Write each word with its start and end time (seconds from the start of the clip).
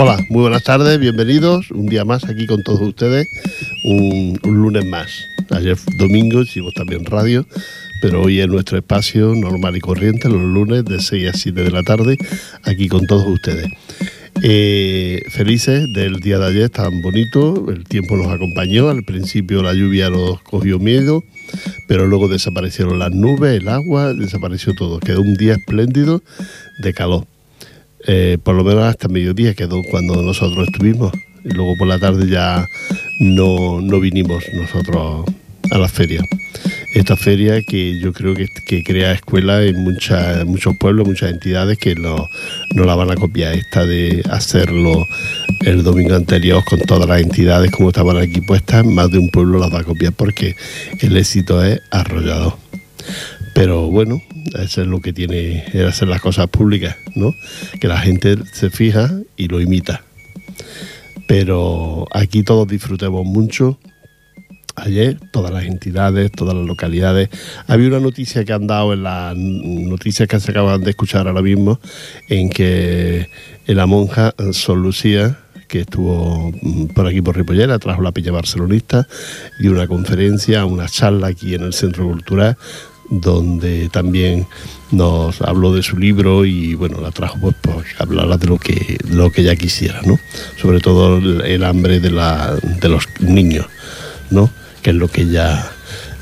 Hola, 0.00 0.24
muy 0.28 0.42
buenas 0.42 0.62
tardes, 0.62 0.96
bienvenidos 1.00 1.72
un 1.72 1.86
día 1.86 2.04
más 2.04 2.22
aquí 2.22 2.46
con 2.46 2.62
todos 2.62 2.80
ustedes, 2.82 3.26
un, 3.82 4.38
lunes 4.44 4.86
más. 4.86 5.26
Ayer 5.50 5.76
domingo 5.96 6.42
hicimos 6.42 6.72
también 6.72 7.04
radio, 7.04 7.44
pero 8.00 8.22
hoy 8.22 8.38
es 8.38 8.46
nuestro 8.46 8.78
espacio 8.78 9.34
normal 9.34 9.76
y 9.76 9.80
corriente, 9.80 10.28
los 10.28 10.40
lunes 10.40 10.84
de 10.84 11.00
6 11.00 11.30
a 11.30 11.32
7 11.32 11.64
de 11.64 11.70
la 11.72 11.82
tarde, 11.82 12.16
aquí 12.62 12.86
con 12.86 13.08
todos 13.08 13.26
ustedes. 13.26 13.72
Eh, 14.44 15.20
felices 15.30 15.92
del 15.92 16.20
día 16.20 16.38
de 16.38 16.46
ayer, 16.46 16.70
tan 16.70 17.02
bonito, 17.02 17.66
el 17.68 17.82
tiempo 17.82 18.16
nos 18.16 18.28
acompañó, 18.28 18.90
al 18.90 19.02
principio 19.02 19.64
la 19.64 19.74
lluvia 19.74 20.10
nos 20.10 20.40
cogió 20.42 20.78
miedo, 20.78 21.24
pero 21.88 22.06
luego 22.06 22.28
desaparecieron 22.28 23.00
las 23.00 23.10
nubes, 23.10 23.60
el 23.60 23.66
agua, 23.66 24.14
desapareció 24.14 24.74
todo, 24.74 25.00
quedó 25.00 25.22
un 25.22 25.34
día 25.34 25.54
espléndido 25.54 26.22
de 26.78 26.94
calor. 26.94 27.26
Eh, 28.06 28.38
por 28.42 28.54
lo 28.54 28.64
menos 28.64 28.84
hasta 28.84 29.08
mediodía 29.08 29.54
quedó 29.54 29.82
cuando 29.90 30.22
nosotros 30.22 30.68
estuvimos, 30.68 31.12
y 31.44 31.50
luego 31.50 31.76
por 31.78 31.88
la 31.88 31.98
tarde 31.98 32.28
ya 32.28 32.66
no, 33.20 33.80
no 33.80 34.00
vinimos 34.00 34.44
nosotros 34.54 35.24
a 35.70 35.78
la 35.78 35.88
feria 35.88 36.22
esta 36.94 37.16
feria 37.16 37.62
que 37.62 37.98
yo 37.98 38.12
creo 38.12 38.34
que, 38.34 38.48
crea 38.82 39.12
escuelas 39.12 39.64
en 39.64 39.82
muchos 39.82 40.76
pueblos, 40.78 41.06
muchas 41.06 41.30
entidades 41.30 41.78
que 41.78 41.94
no, 41.94 42.28
la 42.74 42.94
van 42.94 43.10
a 43.10 43.14
copiar. 43.14 43.54
Esta 43.54 43.84
de 43.84 44.22
hacerlo 44.30 45.06
el 45.60 45.82
domingo 45.82 46.14
anterior 46.14 46.62
con 46.64 46.80
todas 46.80 47.08
las 47.08 47.20
entidades 47.20 47.70
como 47.70 47.88
estaban 47.88 48.16
aquí 48.16 48.40
puestas, 48.40 48.84
más 48.84 49.10
de 49.10 49.18
un 49.18 49.30
pueblo 49.30 49.58
las 49.58 49.72
va 49.72 49.80
a 49.80 49.84
copiar 49.84 50.12
porque 50.12 50.56
el 51.00 51.16
éxito 51.16 51.62
es 51.62 51.80
arrollado. 51.90 52.58
Pero 53.58 53.90
bueno, 53.90 54.22
eso 54.56 54.82
es 54.82 54.86
lo 54.86 55.00
que 55.00 55.12
tiene 55.12 55.64
hacer 55.88 56.06
las 56.06 56.20
cosas 56.20 56.46
públicas, 56.46 56.94
¿no? 57.16 57.34
Que 57.80 57.88
la 57.88 57.98
gente 57.98 58.36
se 58.52 58.70
fija 58.70 59.10
y 59.36 59.48
lo 59.48 59.60
imita. 59.60 60.04
Pero 61.26 62.06
aquí 62.12 62.44
todos 62.44 62.68
disfrutemos 62.68 63.26
mucho 63.26 63.76
ayer, 64.76 65.18
todas 65.32 65.52
las 65.52 65.64
entidades, 65.64 66.30
todas 66.30 66.54
las 66.54 66.64
localidades. 66.68 67.30
Había 67.66 67.88
una 67.88 67.98
noticia 67.98 68.44
que 68.44 68.52
han 68.52 68.68
dado 68.68 68.92
en 68.92 69.02
las 69.02 69.36
noticias 69.36 70.28
que 70.28 70.38
se 70.38 70.52
acaban 70.52 70.84
de 70.84 70.90
escuchar 70.90 71.26
ahora 71.26 71.42
mismo, 71.42 71.80
en 72.28 72.50
que 72.50 73.26
la 73.66 73.86
monja 73.86 74.36
Sol 74.52 74.82
Lucía, 74.82 75.36
que 75.66 75.80
estuvo 75.80 76.52
mm, 76.62 76.86
por 76.94 77.08
aquí 77.08 77.22
por 77.22 77.36
Ripollera, 77.36 77.80
trajo 77.80 78.02
la 78.02 78.12
pilla 78.12 78.30
barcelonista, 78.30 79.08
dio 79.58 79.72
una 79.72 79.88
conferencia, 79.88 80.64
una 80.64 80.86
charla 80.86 81.26
aquí 81.26 81.54
en 81.54 81.62
el 81.62 81.72
Centro 81.72 82.06
Cultural, 82.06 82.56
donde 83.10 83.88
también 83.88 84.46
nos 84.90 85.40
habló 85.42 85.74
de 85.74 85.82
su 85.82 85.96
libro 85.96 86.44
y 86.44 86.74
bueno, 86.74 87.00
la 87.00 87.10
trajo 87.10 87.38
pues, 87.38 87.56
pues 87.60 87.86
hablarla 87.98 88.36
de 88.36 88.46
lo 88.46 88.58
que, 88.58 88.98
lo 89.08 89.30
que 89.30 89.42
ella 89.42 89.56
quisiera, 89.56 90.00
¿no? 90.04 90.18
Sobre 90.60 90.80
todo 90.80 91.18
el, 91.18 91.64
hambre 91.64 92.00
de, 92.00 92.10
la, 92.10 92.56
de 92.56 92.88
los 92.88 93.08
niños, 93.20 93.66
¿no? 94.30 94.50
que 94.82 94.90
es 94.90 94.96
lo 94.96 95.08
que 95.08 95.22
ella 95.22 95.70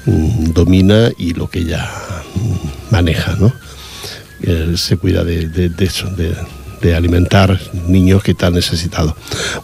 mm, 0.06 0.52
domina 0.52 1.10
y 1.18 1.34
lo 1.34 1.48
que 1.48 1.60
ella 1.60 1.88
mm, 2.34 2.92
maneja, 2.92 3.36
¿no? 3.38 3.52
se 4.76 4.96
cuida 4.96 5.24
de, 5.24 5.70
eso, 5.78 6.08
de, 6.10 6.32
alimentar 6.94 7.58
niños 7.88 8.22
que 8.22 8.32
están 8.32 8.54
necesitados. 8.54 9.14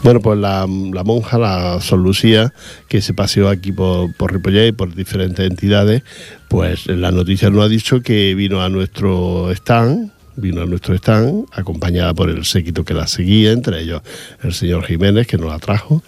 Bueno, 0.02 0.20
pues 0.20 0.38
la, 0.38 0.66
monja, 0.66 1.38
la 1.38 1.80
Sol 1.80 2.02
Lucía, 2.02 2.52
que 2.88 3.00
se 3.00 3.14
paseó 3.14 3.48
aquí 3.48 3.72
por, 3.72 4.14
por 4.16 4.32
y 4.52 4.72
por 4.72 4.94
diferentes 4.94 5.48
entidades, 5.48 6.02
pues 6.48 6.86
la 6.86 7.10
noticia 7.10 7.50
nos 7.50 7.64
ha 7.64 7.68
dicho 7.68 8.00
que 8.00 8.34
vino 8.34 8.62
a 8.62 8.68
nuestro 8.68 9.50
stand, 9.52 10.10
vino 10.36 10.62
a 10.62 10.66
nuestro 10.66 10.94
stand, 10.94 11.46
acompañada 11.52 12.14
por 12.14 12.30
el 12.30 12.44
séquito 12.44 12.84
que 12.84 12.94
la 12.94 13.06
seguía, 13.06 13.52
entre 13.52 13.82
ellos 13.82 14.02
el 14.42 14.52
señor 14.52 14.84
Jiménez, 14.84 15.26
que 15.26 15.38
nos 15.38 15.48
la 15.48 15.58
trajo, 15.58 16.02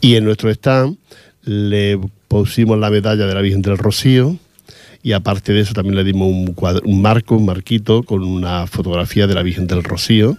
y 0.00 0.16
en 0.16 0.24
nuestro 0.24 0.50
stand 0.50 0.96
le 1.42 1.98
pusimos 2.28 2.78
la 2.78 2.90
medalla 2.90 3.26
de 3.26 3.34
la 3.34 3.40
Virgen 3.40 3.62
del 3.62 3.78
Rocío 3.78 4.38
y 5.06 5.12
aparte 5.12 5.52
de 5.52 5.60
eso 5.60 5.72
también 5.72 5.94
le 5.94 6.02
dimos 6.02 6.26
un, 6.26 6.52
un 6.82 7.00
marco, 7.00 7.36
un 7.36 7.46
marquito 7.46 8.02
con 8.02 8.24
una 8.24 8.66
fotografía 8.66 9.28
de 9.28 9.34
la 9.34 9.44
Virgen 9.44 9.68
del 9.68 9.84
Rocío, 9.84 10.36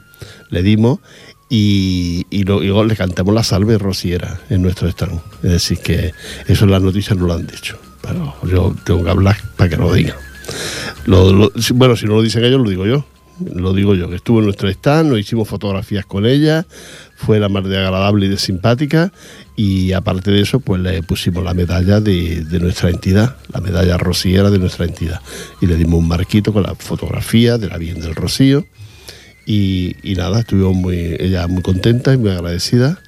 le 0.50 0.62
dimos 0.62 1.00
y, 1.48 2.26
luego 2.44 2.84
le 2.84 2.98
cantamos 2.98 3.34
la 3.34 3.44
salve 3.44 3.78
rociera 3.78 4.42
en 4.50 4.62
nuestro 4.62 4.90
stand. 4.90 5.22
Es 5.42 5.52
decir, 5.52 5.78
que 5.80 6.12
eso 6.48 6.66
las 6.66 6.82
noticias 6.82 7.18
no 7.18 7.28
lo 7.28 7.36
han 7.36 7.48
dicho, 7.48 7.80
pero 8.02 8.36
yo 8.46 8.76
tengo 8.84 9.06
que 9.06 9.10
hablar 9.10 9.38
para 9.56 9.70
que 9.70 9.78
lo 9.78 9.94
digan. 9.94 10.18
bueno, 11.06 11.96
si 11.96 12.06
no 12.06 12.16
lo 12.16 12.22
dicen 12.22 12.44
ellos, 12.44 12.60
lo 12.60 12.70
digo 12.70 12.86
yo. 12.86 13.06
Lo 13.54 13.72
digo 13.72 13.96
yo, 13.96 14.10
que 14.10 14.18
estuvo 14.18 14.40
en 14.40 14.46
nuestro 14.46 14.68
stand, 14.68 15.12
nos 15.12 15.20
hicimos 15.20 15.48
fotografías 15.48 16.06
con 16.06 16.26
ella, 16.26 16.66
fue 17.18 17.40
la 17.40 17.50
más 17.50 17.64
de 17.66 17.78
agradable 17.78 18.28
y 18.28 18.30
de 18.30 18.38
simpática 18.38 19.12
y 19.56 19.92
aparte 19.94 20.32
de 20.32 20.42
eso 20.42 20.60
pues 20.60 20.80
le 20.80 21.02
pusimos 21.02 21.44
la 21.44 21.56
medalla 21.56 22.00
de, 22.00 22.46
nuestra 22.62 22.90
entidad, 22.90 23.36
la 23.52 23.60
medalla 23.60 23.98
rociera 23.98 24.52
de 24.52 24.60
nuestra 24.60 24.86
entidad 24.86 25.20
y 25.60 25.66
le 25.66 25.76
dimos 25.76 26.00
un 26.00 26.08
marquito 26.08 26.54
con 26.54 26.64
la 26.64 26.76
fotografía 26.76 27.58
de 27.58 27.68
la 27.68 27.78
Virgen 27.78 28.02
del 28.02 28.16
Rocío 28.16 28.66
y, 29.46 29.96
nada, 30.16 30.42
estuvimos 30.42 30.76
muy, 30.76 31.16
ella 31.20 31.48
muy 31.48 31.64
contenta 31.64 32.14
y 32.14 32.18
muy 32.18 32.32
agradecida 32.32 33.00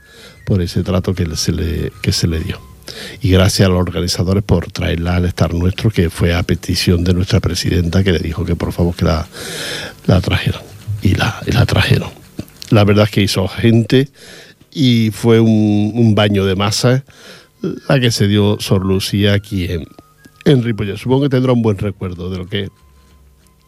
por 0.45 0.61
ese 0.61 0.83
trato 0.83 1.13
que 1.13 1.27
se 1.35 1.51
le, 1.51 1.91
que 2.01 2.11
se 2.11 2.27
le 2.27 2.39
dio. 2.39 2.59
Y 3.21 3.29
gracias 3.29 3.67
a 3.67 3.69
los 3.69 3.79
organizadores 3.79 4.43
por 4.43 4.71
traerla 4.71 5.17
al 5.17 5.25
estar 5.25 5.53
nuestro, 5.53 5.91
que 5.91 6.09
fue 6.09 6.33
a 6.33 6.41
petición 6.43 7.03
de 7.03 7.13
nuestra 7.13 7.41
presidenta 7.41 8.03
que 8.03 8.13
le 8.13 8.19
dijo 8.19 8.45
que 8.45 8.55
por 8.55 8.71
favor 8.71 8.95
que 8.95 9.05
la, 9.05 9.27
la 10.07 10.21
trajeran. 10.21 10.61
Y 11.01 11.15
la, 11.15 11.41
y 11.45 11.51
la 11.51 11.65
trajeron. 11.65 12.18
La 12.69 12.83
verdad 12.83 13.05
es 13.05 13.11
que 13.11 13.21
hizo 13.21 13.47
gente 13.47 14.09
y 14.71 15.11
fue 15.11 15.39
un, 15.39 16.13
baño 16.15 16.45
de 16.45 16.55
masa 16.55 17.03
la 17.87 17.99
que 17.99 18.11
se 18.11 18.27
dio 18.27 18.57
Sor 18.59 18.85
Lucía 18.85 19.33
aquí 19.33 19.65
en, 19.65 19.87
en 20.45 20.97
Supongo 20.97 21.23
que 21.23 21.29
tendrá 21.29 21.51
un 21.51 21.61
buen 21.61 21.77
recuerdo 21.77 22.29
de 22.29 22.37
lo 22.37 22.47
que 22.47 22.69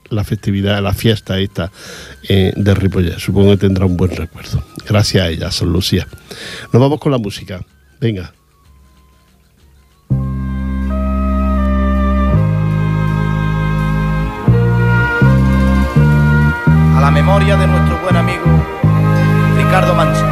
la 0.09 0.23
festividad, 0.23 0.81
la 0.81 0.93
fiesta 0.93 1.39
esta 1.39 1.71
eh, 2.27 2.53
de 2.55 2.75
Ripollet. 2.75 3.17
Supongo 3.17 3.51
que 3.51 3.57
tendrá 3.57 3.85
un 3.85 3.97
buen 3.97 4.15
recuerdo. 4.15 4.63
Gracias 4.87 5.23
a 5.23 5.29
ella, 5.29 5.51
Sor 5.51 5.69
Lucía. 5.69 6.07
Nos 6.71 6.81
vamos 6.81 6.99
con 6.99 7.11
la 7.11 7.17
música. 7.17 7.65
Venga. 7.99 8.33
A 16.97 17.01
la 17.01 17.11
memoria 17.11 17.55
de 17.57 17.67
nuestro 17.67 17.99
buen 18.01 18.15
amigo 18.17 18.80
Ricardo 19.71 19.95
Mancha. 19.95 20.25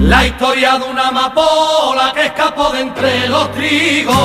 La 0.00 0.26
historia 0.26 0.76
de 0.76 0.84
una 0.90 1.06
amapola 1.06 2.12
que 2.12 2.26
escapó 2.26 2.72
de 2.72 2.80
entre 2.80 3.28
los 3.28 3.52
trigos. 3.52 4.16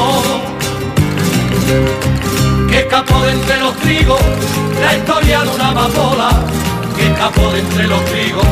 Que 2.72 2.80
escapó 2.80 3.22
de 3.22 3.34
entre 3.34 3.60
los 3.60 3.76
trigos. 3.76 4.22
La 4.82 4.98
historia 4.98 5.42
de 5.44 5.50
una 5.50 5.68
amapola 5.68 6.30
que 6.96 7.06
escapó 7.12 7.52
de 7.52 7.60
entre 7.60 7.88
los 7.88 8.04
trigos. 8.06 8.48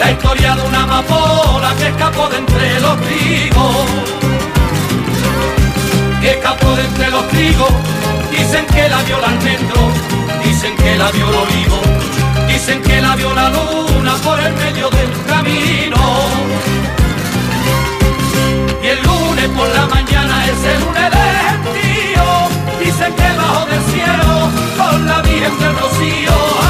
La 0.00 0.10
historia 0.10 0.54
de 0.54 0.68
una 0.68 0.82
amapola 0.82 1.74
que 1.78 1.88
escapó 1.88 2.28
de 2.28 2.36
entre 2.36 2.80
los 2.80 3.00
trigos. 3.00 4.27
Escapó 6.28 6.76
de 6.76 6.84
entre 6.84 7.10
los 7.10 7.26
trigos. 7.28 7.72
Dicen 8.30 8.66
que 8.66 8.86
la 8.86 9.02
vio 9.04 9.18
el 9.18 9.24
almendro, 9.24 9.80
dicen 10.44 10.76
que 10.76 10.96
la 10.96 11.10
vio 11.10 11.26
el 11.26 11.34
olivo, 11.34 11.80
dicen 12.46 12.82
que 12.82 13.00
la 13.00 13.16
vio 13.16 13.32
la 13.34 13.48
luna 13.48 14.14
por 14.22 14.38
el 14.38 14.52
medio 14.52 14.90
del 14.90 15.10
camino. 15.26 15.96
Y 18.82 18.86
el 18.88 19.02
lunes 19.02 19.48
por 19.56 19.68
la 19.68 19.86
mañana 19.86 20.44
es 20.44 20.64
el 20.64 20.80
lunes 20.80 21.10
de 21.16 21.80
tío, 21.80 22.84
dicen 22.84 23.14
que 23.14 23.36
bajo 23.36 23.64
del 23.66 23.82
cielo 23.84 24.50
con 24.76 25.06
la 25.06 25.22
Virgen 25.22 25.58
del 25.58 25.76
Rocío 25.78 26.67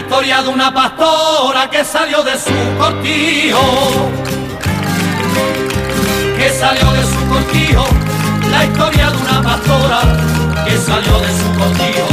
historia 0.00 0.42
de 0.42 0.48
una 0.48 0.72
pastora 0.72 1.68
que 1.68 1.84
salió 1.84 2.22
de 2.22 2.32
su 2.38 2.54
cortijo, 2.78 3.60
que 6.36 6.50
salió 6.50 6.90
de 6.92 7.02
su 7.04 7.28
cortijo, 7.28 7.84
la 8.50 8.64
historia 8.64 9.10
de 9.10 9.16
una 9.18 9.42
pastora 9.42 10.00
que 10.64 10.76
salió 10.78 11.20
de 11.20 11.28
su 11.38 11.48
cortijo, 11.58 12.08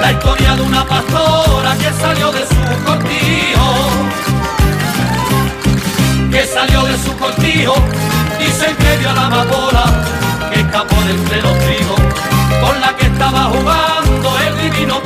la 0.00 0.12
historia 0.12 0.56
de 0.56 0.62
una 0.62 0.84
pastora 0.84 1.74
que 1.76 1.92
salió 1.92 2.30
de 2.30 2.46
su 2.46 2.84
cortijo, 2.84 3.68
que 6.30 6.46
salió 6.46 6.82
de 6.82 6.98
su 6.98 7.16
cortijo, 7.16 7.74
dicen 8.38 8.76
que 8.76 8.96
vio 8.98 9.10
a 9.10 9.14
la 9.14 9.26
amapola 9.26 9.84
que 10.52 10.60
escapó 10.60 10.96
de 11.02 11.12
entre 11.12 11.42
los 11.42 11.58
trigos, 11.58 12.00
con 12.62 12.80
la 12.80 12.94
que 12.96 13.06
estaba 13.06 13.44
jugando 13.44 14.38
el 14.46 14.70
divino 14.70 15.00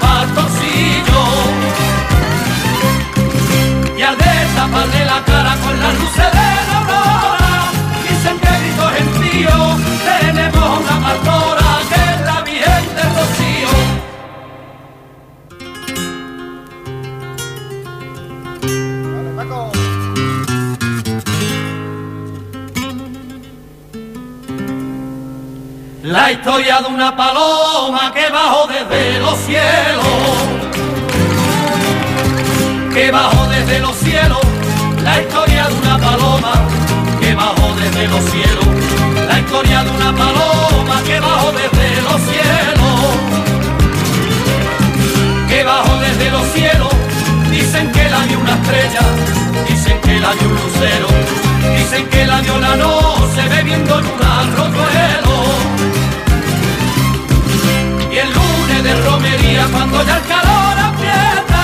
taparle 4.58 5.04
la 5.04 5.24
cara 5.24 5.56
con 5.62 5.74
las 5.82 5.94
luces 6.00 6.30
de 6.36 6.46
la 6.68 6.76
aurora. 6.78 7.54
Dicen 8.08 8.36
que 8.42 8.50
grito 8.60 8.84
gentío, 8.96 9.56
tenemos 10.08 10.68
una 10.80 10.96
pastora 11.04 11.70
que 11.90 12.00
es 12.12 12.18
la 12.28 12.38
Virgen 12.48 12.84
del 12.96 13.10
Rocío. 13.18 13.72
La 26.02 26.32
historia 26.32 26.80
de 26.80 26.88
una 26.88 27.16
paloma 27.16 28.12
que 28.14 28.28
bajó 28.30 28.66
desde 28.66 29.20
los 29.20 29.36
cielos 29.46 30.58
que 32.98 33.10
bajó 33.12 33.46
desde 33.46 33.78
los 33.78 33.94
cielos 33.96 34.47
la 35.18 35.24
historia 35.24 35.64
de 35.66 35.74
una 35.74 35.98
paloma 35.98 36.52
que 37.20 37.34
bajó 37.34 37.74
desde 37.74 38.06
los 38.06 38.22
cielos, 38.30 38.66
la 39.26 39.40
historia 39.40 39.82
de 39.82 39.90
una 39.90 40.12
paloma 40.14 41.02
que 41.04 41.18
bajó 41.18 41.50
desde 41.50 42.02
los 42.06 42.20
cielos, 42.28 43.00
que 45.48 45.64
bajó 45.64 45.96
desde 45.98 46.30
los 46.30 46.46
cielos, 46.52 46.92
dicen 47.50 47.90
que 47.90 48.08
la 48.08 48.20
dio 48.26 48.38
una 48.38 48.54
estrella, 48.54 49.00
dicen 49.68 50.00
que 50.02 50.20
la 50.20 50.34
dio 50.34 50.48
un 50.50 50.54
lucero, 50.54 51.08
dicen 51.76 52.06
que 52.10 52.24
la 52.24 52.40
dio 52.40 52.56
la 52.60 52.76
noche 52.76 53.42
bebiendo 53.50 53.98
en 53.98 54.06
un 54.06 54.22
arroyuelo. 54.22 55.36
Y 58.12 58.18
el 58.18 58.30
lunes 58.32 58.84
de 58.84 58.94
romería, 59.02 59.66
cuando 59.72 60.00
ya 60.04 60.16
el 60.18 60.26
calor 60.32 60.78
aprieta, 60.78 61.62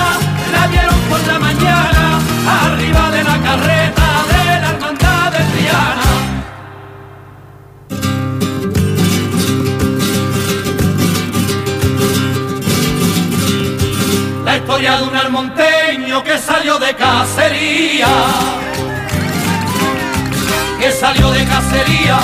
la 0.51 0.67
vieron 0.67 0.99
por 1.09 1.25
la 1.25 1.39
mañana, 1.39 2.04
arriba 2.47 3.09
de 3.11 3.23
la 3.23 3.37
carreta 3.41 4.07
de 4.29 4.45
la 4.61 4.69
hermandad 4.69 5.31
de 5.31 5.43
Triana. 5.51 6.11
La 14.45 14.57
historia 14.57 14.97
de 14.97 15.03
un 15.03 15.15
almonteño 15.15 16.23
que 16.23 16.37
salió 16.37 16.77
de 16.79 16.93
cacería, 16.95 18.07
que 20.79 20.91
salió 20.91 21.31
de 21.31 21.45
cacería, 21.45 22.19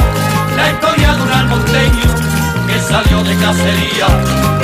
la 0.56 0.72
historia 0.72 1.14
de 1.14 1.22
un 1.22 1.32
almonteño 1.32 2.12
que 2.68 2.80
salió 2.80 3.24
de 3.24 3.36
cacería, 3.36 4.08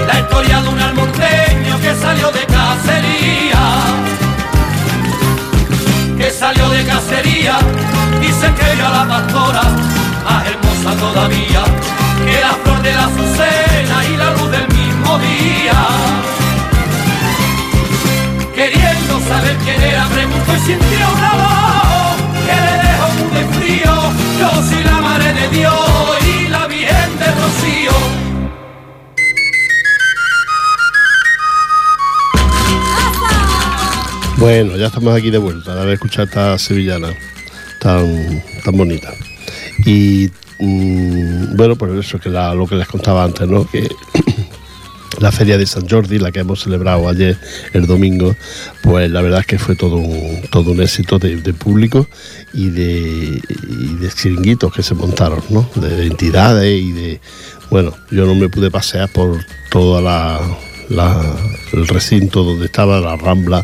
la 0.08 0.20
historia 0.20 0.62
de 0.62 0.70
un 0.70 0.80
almonteño 0.80 1.80
que 1.82 1.96
salió 1.96 2.32
de 2.32 2.46
cacería, 2.46 3.60
salió 6.32 6.70
de 6.70 6.84
cacería, 6.86 7.58
dice 8.20 8.54
que 8.54 8.72
era 8.74 8.90
la 8.90 9.08
pastora, 9.08 9.62
más 10.26 10.46
hermosa 10.48 10.96
todavía, 11.00 11.64
que 12.26 12.42
la 12.42 12.54
flor 12.64 12.82
de 12.82 12.94
la 12.94 13.06
azucena 13.06 14.06
y 14.12 14.18
la 14.18 14.32
luz 14.32 14.52
del 14.52 14.68
mismo 14.68 15.20
día. 15.20 15.80
Queriendo 18.54 19.20
saber 19.28 19.56
quién 19.64 19.82
era, 19.82 20.06
preguntó 20.08 20.56
y 20.56 20.60
sintió 20.60 21.08
una 21.16 21.32
voz 21.42 22.18
que 22.46 22.56
le 22.66 22.74
dejó 22.88 23.08
muy 23.32 23.44
frío. 23.58 23.94
Yo 24.40 24.64
soy 24.64 24.84
la 24.84 25.02
madre 25.02 25.34
de 25.34 25.48
Dios 25.50 26.18
y 26.26 26.48
la 26.50 26.68
Virgen 26.68 27.20
de 27.20 27.26
Rocío. 27.26 28.27
Bueno, 34.38 34.78
ya 34.78 34.88
estamos 34.88 35.16
aquí 35.16 35.32
de 35.32 35.38
vuelta, 35.40 35.74
de 35.74 35.82
haber 35.82 35.94
escuchado 35.96 36.26
esta 36.26 36.58
sevillana 36.60 37.10
tan, 37.80 38.44
tan 38.64 38.78
bonita. 38.78 39.12
Y 39.86 40.30
mm, 40.60 41.56
bueno, 41.56 41.76
por 41.76 41.96
eso 41.98 42.20
que 42.20 42.30
la- 42.30 42.54
lo 42.54 42.68
que 42.68 42.76
les 42.76 42.88
contaba 42.88 43.24
antes, 43.24 43.48
¿no? 43.48 43.68
Que 43.68 43.90
la 45.20 45.32
feria 45.32 45.58
de 45.58 45.66
San 45.66 45.88
Jordi, 45.90 46.20
la 46.20 46.32
que 46.32 46.42
hemos 46.42 46.62
celebrado 46.62 47.10
ayer, 47.10 47.36
el 47.74 47.88
domingo, 47.88 48.36
pues 48.84 49.10
la 49.10 49.22
verdad 49.22 49.40
es 49.40 49.48
que 49.48 49.58
fue 49.58 49.76
todo 49.76 49.96
un, 49.96 50.42
todo 50.52 50.72
un 50.72 50.82
éxito 50.82 51.18
de, 51.18 51.38
público 51.54 52.08
y 52.54 52.70
de, 52.70 53.42
y 53.50 54.08
chiringuitos 54.16 54.72
que 54.72 54.84
se 54.84 54.94
montaron, 54.94 55.42
¿no? 55.50 55.68
De 55.76 56.06
entidades 56.06 56.80
y 56.80 56.92
de... 56.92 57.22
Bueno, 57.72 57.94
yo 58.12 58.26
no 58.26 58.36
me 58.36 58.50
pude 58.50 58.70
pasear 58.70 59.10
por 59.10 59.44
toda 59.72 60.00
la, 60.00 60.40
la- 60.90 61.36
el 61.74 61.88
recinto 61.88 62.44
donde 62.44 62.66
estaba 62.66 63.00
la 63.00 63.16
Rambla, 63.18 63.62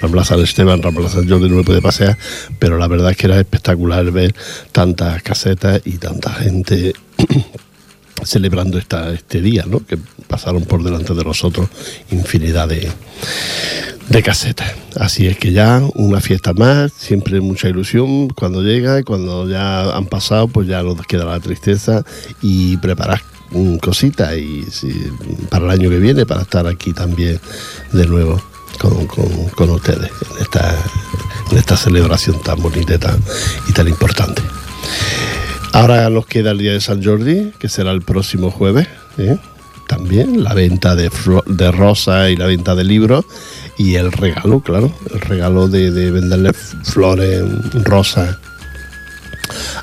Rambla 0.00 0.24
San 0.24 0.40
Esteban, 0.40 0.82
Rambla 0.82 1.08
San 1.08 1.28
Jordi, 1.28 1.48
no 1.48 1.56
me 1.56 1.64
pude 1.64 1.80
pasear, 1.82 2.16
pero 2.58 2.78
la 2.78 2.86
verdad 2.88 3.10
es 3.12 3.16
que 3.16 3.26
era 3.26 3.38
espectacular 3.38 4.10
ver 4.10 4.34
tantas 4.72 5.22
casetas 5.22 5.80
y 5.84 5.92
tanta 5.98 6.32
gente 6.34 6.92
celebrando 8.24 8.78
esta, 8.78 9.12
este 9.12 9.40
día, 9.40 9.64
¿no? 9.68 9.84
que 9.84 9.98
pasaron 10.26 10.64
por 10.64 10.82
delante 10.82 11.14
de 11.14 11.24
nosotros 11.24 11.68
infinidad 12.10 12.68
de, 12.68 12.90
de 14.08 14.22
casetas. 14.22 14.72
Así 14.98 15.26
es 15.26 15.38
que 15.38 15.52
ya 15.52 15.82
una 15.94 16.20
fiesta 16.20 16.52
más, 16.52 16.92
siempre 16.92 17.40
mucha 17.40 17.68
ilusión 17.68 18.28
cuando 18.30 18.62
llega 18.62 18.98
y 19.00 19.02
cuando 19.02 19.48
ya 19.48 19.94
han 19.96 20.06
pasado, 20.06 20.48
pues 20.48 20.66
ya 20.66 20.82
nos 20.82 21.06
queda 21.06 21.24
la 21.24 21.40
tristeza 21.40 22.04
y 22.42 22.76
preparar 22.78 23.22
cositas 23.80 24.36
y 24.36 24.64
para 25.50 25.64
el 25.66 25.70
año 25.70 25.90
que 25.90 25.98
viene 25.98 26.26
para 26.26 26.42
estar 26.42 26.66
aquí 26.66 26.92
también 26.92 27.40
de 27.92 28.06
nuevo 28.06 28.40
con, 28.78 29.06
con- 29.06 29.48
con 29.54 29.70
ustedes 29.70 30.10
en 30.30 30.42
esta, 30.42 30.76
en 31.52 31.58
esta 31.58 31.76
celebración 31.76 32.40
tan 32.42 32.60
bonita 32.60 32.94
y 32.94 32.98
tan, 32.98 33.18
y 33.68 33.72
tan 33.72 33.88
importante. 33.88 34.42
Ahora 35.72 36.08
nos 36.10 36.26
queda 36.26 36.52
el 36.52 36.58
día 36.58 36.72
de 36.72 36.80
San 36.80 37.02
Jordi, 37.04 37.52
que 37.58 37.68
será 37.68 37.90
el 37.92 38.02
próximo 38.02 38.50
jueves. 38.50 38.88
¿eh? 39.18 39.36
También 39.86 40.42
la 40.42 40.54
venta 40.54 40.94
de, 40.96 41.10
de 41.46 41.70
rosas 41.72 42.30
y 42.30 42.36
la 42.36 42.46
venta 42.46 42.74
de 42.74 42.84
libros. 42.84 43.24
Y 43.78 43.96
el 43.96 44.10
regalo, 44.10 44.60
claro, 44.60 44.90
el 45.12 45.20
regalo 45.20 45.68
de, 45.68 45.90
de 45.90 46.10
venderle 46.10 46.52
flores, 46.54 47.42
rosas 47.84 48.38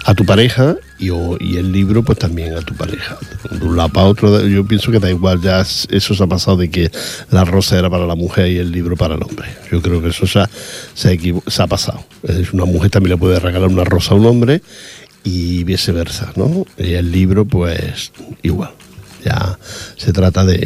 a 0.05 0.13
tu 0.13 0.25
pareja 0.25 0.75
y, 0.99 1.09
o- 1.09 1.37
y 1.39 1.57
el 1.57 1.71
libro 1.71 2.03
pues 2.03 2.17
también 2.19 2.53
a 2.55 2.61
tu 2.61 2.73
pareja. 2.75 3.17
De 3.49 3.65
un 3.65 3.75
lado 3.77 3.89
para 3.89 4.07
otro, 4.07 4.45
yo 4.47 4.65
pienso 4.65 4.91
que 4.91 4.99
da 4.99 5.09
igual, 5.09 5.41
ya 5.41 5.61
es- 5.61 5.87
eso 5.91 6.13
se 6.13 6.23
ha 6.23 6.27
pasado 6.27 6.57
de 6.57 6.69
que 6.69 6.91
la 7.31 7.45
rosa 7.45 7.77
era 7.77 7.89
para 7.89 8.05
la 8.05 8.15
mujer 8.15 8.47
y 8.47 8.57
el 8.57 8.71
libro 8.71 8.95
para 8.95 9.15
el 9.15 9.23
hombre. 9.23 9.47
Yo 9.71 9.81
creo 9.81 10.01
que 10.01 10.09
eso 10.09 10.25
ha, 10.39 10.49
se 10.93 11.19
se 11.47 11.61
ha 11.63 11.67
pasado. 11.67 12.05
Es 12.23 12.53
una 12.53 12.65
mujer 12.65 12.89
también 12.91 13.11
le 13.15 13.17
puede 13.17 13.39
regalar 13.39 13.69
una 13.69 13.83
rosa 13.83 14.13
a 14.13 14.17
un 14.17 14.25
hombre 14.25 14.61
y 15.23 15.63
viceversa, 15.63 16.33
¿no? 16.35 16.65
Y 16.77 16.93
el 16.93 17.11
libro 17.11 17.45
pues 17.45 18.11
igual. 18.41 18.71
Ya 19.23 19.57
se 19.95 20.11
trata 20.11 20.43
de, 20.43 20.57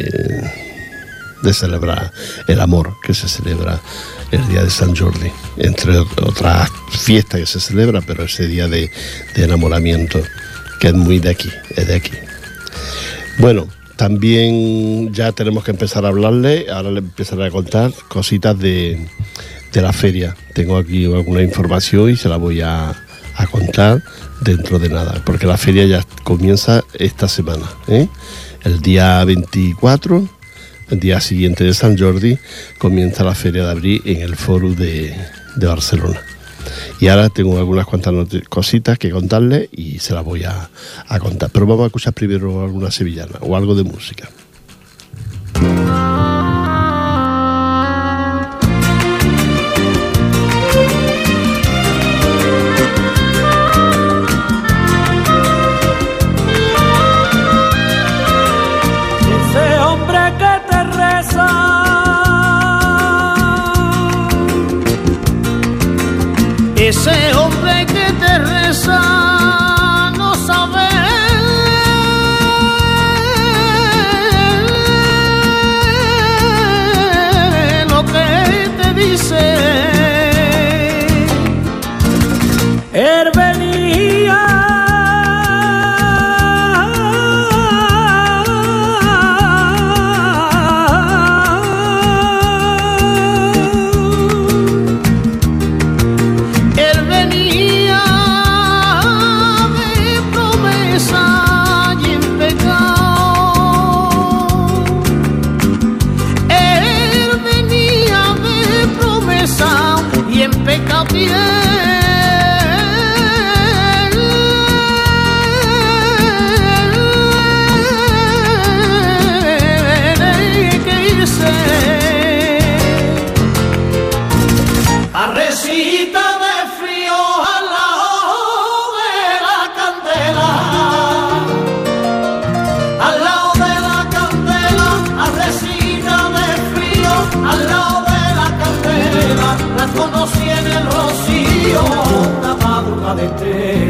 de 1.42 1.54
celebrar 1.54 2.10
el 2.48 2.60
amor 2.60 2.94
que 3.04 3.14
se 3.14 3.28
celebra 3.28 3.80
el 4.30 4.46
día 4.48 4.62
de 4.62 4.70
San 4.70 4.94
Jordi, 4.94 5.30
entre 5.56 5.94
ot- 5.98 6.22
otras 6.28 6.70
fiestas 6.90 7.40
que 7.40 7.46
se 7.46 7.60
celebra, 7.60 8.00
pero 8.02 8.24
ese 8.24 8.46
día 8.46 8.68
de, 8.68 8.90
de 9.34 9.44
enamoramiento, 9.44 10.20
que 10.80 10.88
es 10.88 10.94
muy 10.94 11.18
de 11.18 11.30
aquí, 11.30 11.50
es 11.76 11.86
de 11.86 11.94
aquí. 11.94 12.12
Bueno, 13.38 13.68
también 13.96 15.12
ya 15.12 15.32
tenemos 15.32 15.64
que 15.64 15.70
empezar 15.70 16.04
a 16.04 16.08
hablarle, 16.08 16.66
ahora 16.70 16.90
le 16.90 16.98
empezaré 17.00 17.46
a 17.46 17.50
contar 17.50 17.92
cositas 18.08 18.58
de, 18.58 19.06
de 19.72 19.82
la 19.82 19.92
feria. 19.92 20.36
Tengo 20.54 20.76
aquí 20.76 21.04
alguna 21.06 21.42
información 21.42 22.10
y 22.10 22.16
se 22.16 22.28
la 22.28 22.36
voy 22.36 22.60
a, 22.60 22.90
a 23.36 23.46
contar 23.46 24.02
dentro 24.40 24.78
de 24.78 24.88
nada, 24.88 25.20
porque 25.24 25.46
la 25.46 25.56
feria 25.56 25.84
ya 25.86 26.04
comienza 26.24 26.84
esta 26.94 27.28
semana. 27.28 27.68
¿eh? 27.88 28.08
El 28.64 28.80
día 28.80 29.24
24, 29.24 30.28
el 30.90 31.00
día 31.00 31.20
siguiente 31.20 31.64
de 31.64 31.74
San 31.74 31.98
Jordi, 31.98 32.38
comienza 32.78 33.24
la 33.24 33.34
feria 33.34 33.64
de 33.64 33.70
abril 33.70 34.02
en 34.04 34.22
el 34.22 34.36
foro 34.36 34.74
de, 34.74 35.14
Barcelona. 35.56 36.20
Y 37.00 37.08
ahora 37.08 37.28
tengo 37.28 37.58
algunas 37.58 37.86
cuantas 37.86 38.14
cositas 38.48 38.98
que 38.98 39.10
contarles 39.10 39.68
y 39.72 39.98
se 39.98 40.14
las 40.14 40.24
voy 40.24 40.44
a 40.44 40.70
contar. 41.18 41.50
Pero 41.50 41.66
vamos 41.66 41.84
a 41.84 41.86
escuchar 41.86 42.12
primero 42.12 42.62
alguna 42.62 42.90
sevillana 42.90 43.38
o 43.40 43.56
algo 43.56 43.74
de 43.74 43.84
música. 43.84 44.28
Ese 66.88 67.17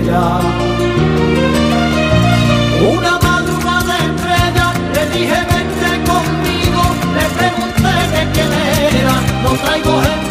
Una 0.09 0.41
madrugada 3.19 3.99
estrella, 3.99 4.73
le 4.95 5.03
dije 5.11 5.35
vente 5.35 5.91
conmigo, 6.11 6.81
le 7.15 7.25
pregunté 7.37 7.93
que 8.15 8.23
quién 8.33 8.50
era, 9.00 9.17
no 9.43 9.50
traigo 9.50 9.93
gente. 10.00 10.27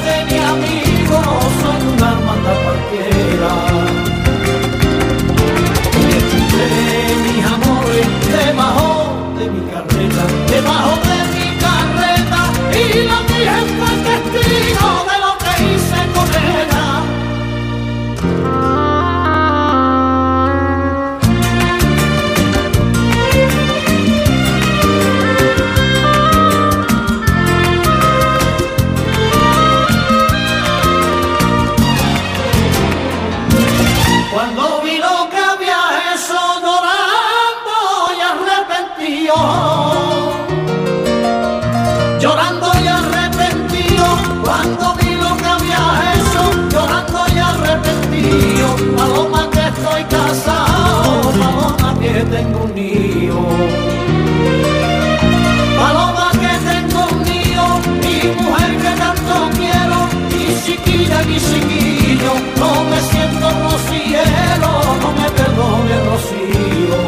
Paloma 55.77 56.31
que 56.41 56.53
tengo 56.69 57.01
niño, 57.29 57.65
mi 58.03 58.17
mujer 58.41 58.71
que 58.83 58.91
tanto 59.03 59.33
quiero, 59.57 59.97
mi 60.31 60.45
chiquilla, 60.63 61.19
mi 61.29 61.37
chiquillo, 61.47 62.31
no 62.61 62.71
me 62.89 62.99
siento 63.11 63.45
rociero, 63.63 64.69
no 65.01 65.09
me 65.19 65.27
perdone 65.37 65.95
rocío. 66.09 66.99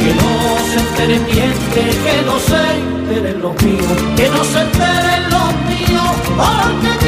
Que 0.00 0.10
no 0.20 0.30
se 0.68 0.76
enteren 0.84 1.22
miente, 1.26 1.80
que 2.04 2.16
no 2.28 2.36
se 2.48 2.60
enteren 2.80 3.38
los 3.42 3.54
míos, 3.62 3.96
que 4.16 4.28
no 4.28 4.44
se 4.44 4.60
enteren 4.60 5.22
los 5.34 5.50
míos, 5.70 6.12
porque 6.36 7.05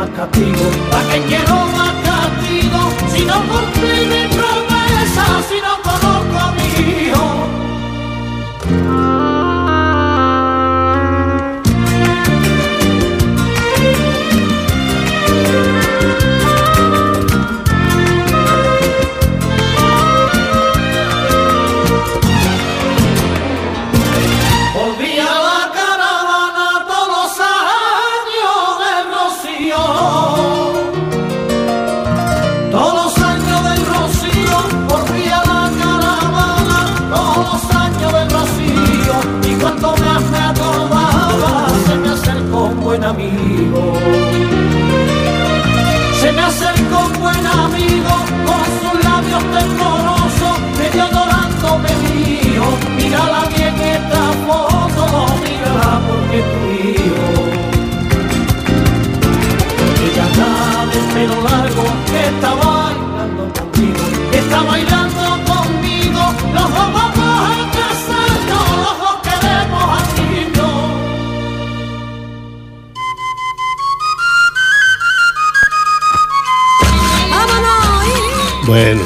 más 0.00 0.10
castigo, 0.16 0.64
pa' 0.90 1.02
que 1.12 1.20
quiero 1.28 1.56
más 1.76 1.94
castigo, 2.08 2.80
si 3.12 3.24
no 3.26 3.34
cumplí 3.50 4.06
mi 4.12 4.22
promesa, 4.34 5.24
si 5.46 5.60
no 5.60 5.74
conozco 5.82 6.38
a 6.38 6.52
mi. 6.52 7.39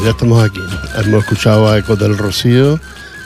Ya 0.05 0.11
estamos 0.11 0.45
aquí. 0.45 0.61
Hemos 1.03 1.23
escuchado 1.23 1.67
a 1.67 1.79
Ecos 1.79 1.99
del 1.99 2.19
Rocío 2.19 2.79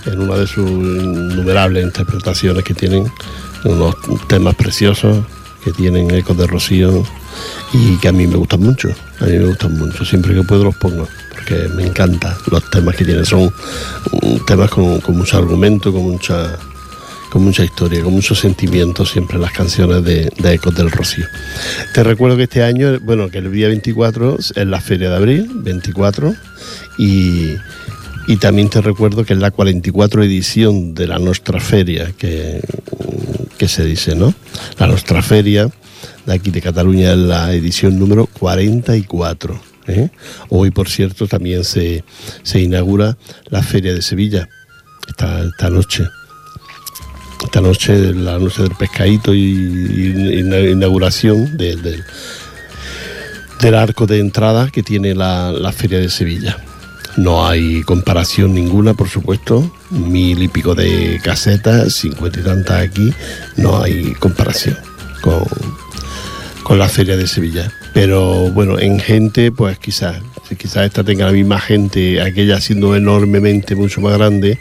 en 0.07 0.21
una 0.21 0.37
de 0.37 0.47
sus 0.47 0.71
innumerables 0.71 1.85
interpretaciones 1.85 2.63
que 2.63 2.73
tienen, 2.73 3.13
unos 3.65 3.97
temas 4.29 4.55
preciosos 4.55 5.25
que 5.65 5.73
tienen 5.73 6.09
Ecos 6.15 6.37
del 6.37 6.47
Rocío 6.47 7.03
y 7.73 7.97
que 7.97 8.09
a 8.09 8.13
mí 8.13 8.29
me 8.29 8.37
gustan 8.37 8.61
mucho. 8.61 8.91
A 9.21 9.25
mí 9.25 9.33
me 9.33 9.47
gustan 9.47 9.77
mucho. 9.77 10.05
Siempre 10.05 10.35
que 10.35 10.43
puedo 10.45 10.65
los 10.65 10.77
pongo 10.77 11.09
porque 11.33 11.69
me 11.75 11.85
encantan 11.85 12.35
los 12.49 12.71
temas 12.71 12.95
que 12.95 13.05
tienen. 13.05 13.27
Son 13.27 13.53
temas 14.47 14.71
con, 14.71 15.01
con 15.01 15.19
mucho 15.19 15.37
argumento, 15.37 15.93
con 15.93 16.03
mucha 16.03 16.57
con 17.31 17.45
mucha 17.45 17.65
historia, 17.65 18.03
con 18.03 18.15
mucho 18.15 18.35
sentimiento 18.35 19.05
siempre 19.05 19.39
las 19.39 19.53
canciones 19.53 20.05
de, 20.05 20.31
Ecos 20.53 20.75
del 20.75 20.91
Rocío. 20.91 21.27
Te 21.95 22.03
recuerdo 22.03 22.37
que 22.37 22.45
este 22.45 22.63
año, 22.63 22.99
bueno, 23.01 23.31
que 23.31 23.39
el 23.39 23.53
día 23.53 23.69
24 23.69 24.39
es 24.39 24.57
la 24.57 24.81
Feria 24.81 25.11
de 25.11 25.17
Abril, 25.17 25.51
24, 25.55 26.35
y, 26.99 27.55
y 28.27 28.37
también 28.37 28.71
te 28.71 28.81
recuerdo 28.81 29.25
que 29.25 29.35
es 29.35 29.39
la 29.39 29.51
44 29.51 30.23
edición 30.23 30.95
de 30.95 31.07
la 31.07 31.19
Nostra 31.19 31.61
Feria, 31.61 32.13
que, 32.17 32.61
que 33.59 33.69
se 33.69 33.85
dice, 33.85 34.15
¿no? 34.15 34.35
La 34.79 34.87
Nostra 34.87 35.23
Feria 35.23 35.71
de 36.25 36.35
aquí 36.35 36.51
de 36.51 36.63
Cataluña 36.63 37.13
es 37.13 37.19
la 37.19 37.53
edición 37.53 37.99
número 37.99 38.27
44. 38.27 39.61
¿eh? 39.87 40.09
Hoy, 40.49 40.71
por 40.71 40.89
cierto, 40.89 41.27
también 41.27 41.65
se, 41.65 42.05
se 42.43 42.61
inaugura 42.61 43.17
la 43.49 43.63
Feria 43.63 43.95
de 43.95 44.03
Sevilla, 44.03 44.49
esta, 45.09 45.43
esta 45.43 45.71
noche 45.71 46.05
esta 47.45 47.61
noche, 47.61 48.13
la 48.15 48.39
noche 48.39 48.63
del 48.63 48.75
pescadito 48.75 49.33
y, 49.35 49.41
y- 49.41 50.71
inauguración 50.71 51.57
de- 51.57 51.77
del- 51.77 52.05
del 53.61 53.75
arco 53.75 54.07
de 54.07 54.21
entrada 54.21 54.71
que 54.71 54.83
tiene 54.83 55.15
la, 55.15 55.51
la 55.53 55.73
Feria 55.73 55.99
de 55.99 56.09
Sevilla. 56.11 56.59
No 57.17 57.47
hay 57.49 57.83
comparación 57.83 58.55
ninguna, 58.55 58.95
por 58.95 59.09
supuesto. 59.09 59.73
Mil 59.91 60.41
y 60.43 60.47
pico 60.49 60.75
de 60.77 61.21
casetas, 61.25 61.95
cincuenta 61.95 62.39
y 62.39 62.43
tantas 62.45 62.81
aquí. 62.81 63.13
No 63.57 63.83
hay 63.83 64.13
comparación 64.21 64.77
con, 65.21 65.43
con 66.63 66.79
la 66.79 66.89
Feria 66.89 67.17
de 67.17 67.27
Sevilla. 67.27 67.73
Pero 67.93 68.51
bueno, 68.53 68.79
en 68.79 69.01
gente, 69.01 69.51
pues 69.51 69.79
quizás, 69.81 70.19
quizás 70.57 70.87
esta 70.87 71.05
tenga 71.05 71.27
la 71.27 71.33
misma 71.33 71.59
gente, 71.61 72.21
aquella 72.21 72.61
siendo 72.61 72.95
enormemente 72.97 73.75
mucho 73.75 74.01
más 74.01 74.17
grande, 74.19 74.59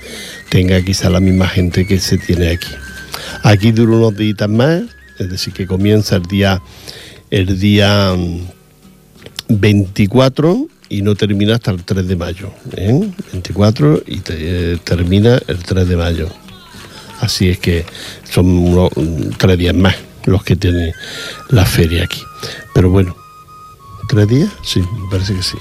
tenga 0.49 0.81
quizás 0.81 1.11
la 1.11 1.19
misma 1.19 1.47
gente 1.47 1.85
que 1.85 1.99
se 1.99 2.17
tiene 2.17 2.49
aquí. 2.49 2.69
Aquí 3.43 3.71
dura 3.71 3.93
unos 3.97 4.15
días 4.15 4.49
más, 4.49 4.83
es 5.19 5.29
decir, 5.29 5.53
que 5.53 5.65
comienza 5.67 6.15
el 6.17 6.23
día, 6.23 6.61
el 7.31 7.59
día 7.59 8.13
mm, 8.17 8.39
24 9.49 10.67
y 10.89 11.01
no 11.01 11.15
termina 11.15 11.55
hasta 11.55 11.71
el 11.71 11.83
3 11.83 12.07
de 12.07 12.15
mayo. 12.15 12.51
¿eh? 12.75 13.09
24 13.33 14.03
y 14.05 14.19
te- 14.19 14.73
eh, 14.73 14.77
termina 14.83 15.39
el 15.47 15.57
3 15.59 15.87
de 15.87 15.97
mayo. 15.97 16.29
Así 17.19 17.49
es 17.49 17.57
que 17.59 17.85
son 18.29 18.45
unos, 18.47 18.91
mm, 18.95 19.29
tres 19.37 19.57
días 19.57 19.73
más 19.75 19.95
los 20.25 20.43
que 20.43 20.55
tiene 20.55 20.93
la 21.49 21.65
feria 21.65 22.03
aquí. 22.03 22.21
Pero 22.73 22.89
bueno, 22.91 23.15
¿tres 24.07 24.27
días? 24.27 24.49
Sí, 24.63 24.79
me 24.81 25.09
parece 25.09 25.33
que 25.33 25.41
sí. 25.43 25.57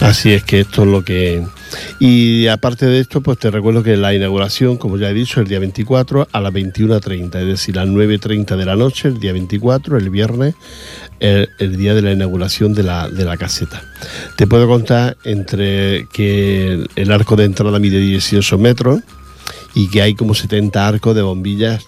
Así 0.00 0.32
es 0.32 0.44
que 0.44 0.60
esto 0.60 0.82
es 0.82 0.88
lo 0.88 1.02
que... 1.02 1.44
Y 1.98 2.46
aparte 2.46 2.86
de 2.86 3.00
esto, 3.00 3.20
pues 3.20 3.38
te 3.38 3.50
recuerdo 3.50 3.82
que 3.82 3.96
la 3.96 4.14
inauguración, 4.14 4.76
como 4.76 4.96
ya 4.96 5.10
he 5.10 5.14
dicho, 5.14 5.40
el 5.40 5.48
día 5.48 5.58
24 5.58 6.28
a 6.30 6.40
las 6.40 6.52
21.30, 6.52 7.40
es 7.40 7.46
decir, 7.46 7.78
a 7.78 7.84
las 7.84 7.94
9.30 7.94 8.56
de 8.56 8.64
la 8.64 8.76
noche, 8.76 9.08
el 9.08 9.18
día 9.18 9.32
24, 9.32 9.98
el 9.98 10.08
viernes, 10.08 10.54
el, 11.20 11.76
día 11.76 11.94
de 11.94 12.02
la 12.02 12.12
inauguración 12.12 12.74
de 12.74 12.84
la, 12.84 13.08
de 13.08 13.24
la 13.24 13.36
caseta. 13.36 13.82
Te 14.36 14.46
puedo 14.46 14.68
contar 14.68 15.16
entre 15.24 16.06
que 16.12 16.86
el, 16.94 17.12
arco 17.12 17.36
de 17.36 17.44
entrada 17.44 17.78
mide 17.78 17.98
18 17.98 18.56
metros 18.56 19.00
y 19.74 19.88
que 19.90 20.00
hay 20.00 20.14
como 20.14 20.34
70 20.34 20.86
arcos 20.86 21.14
de 21.14 21.22
bombillas 21.22 21.84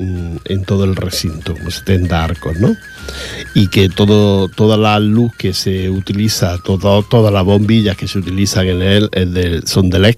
en 0.00 0.64
todo 0.64 0.84
el 0.84 0.96
recinto, 0.96 1.54
como 1.54 1.70
70 1.70 2.24
arcos, 2.24 2.58
¿no? 2.58 2.76
Y 3.54 3.68
que 3.68 3.88
todo, 3.88 4.48
toda 4.48 4.76
la 4.76 4.98
luz 4.98 5.32
que 5.36 5.52
se 5.52 5.90
utiliza, 5.90 6.58
todas 6.58 7.32
las 7.32 7.44
bombillas 7.44 7.96
que 7.96 8.08
se 8.08 8.18
utilizan 8.18 8.66
en 8.66 8.82
él 8.82 9.62
son 9.66 9.90
de 9.90 9.98
LED, 9.98 10.16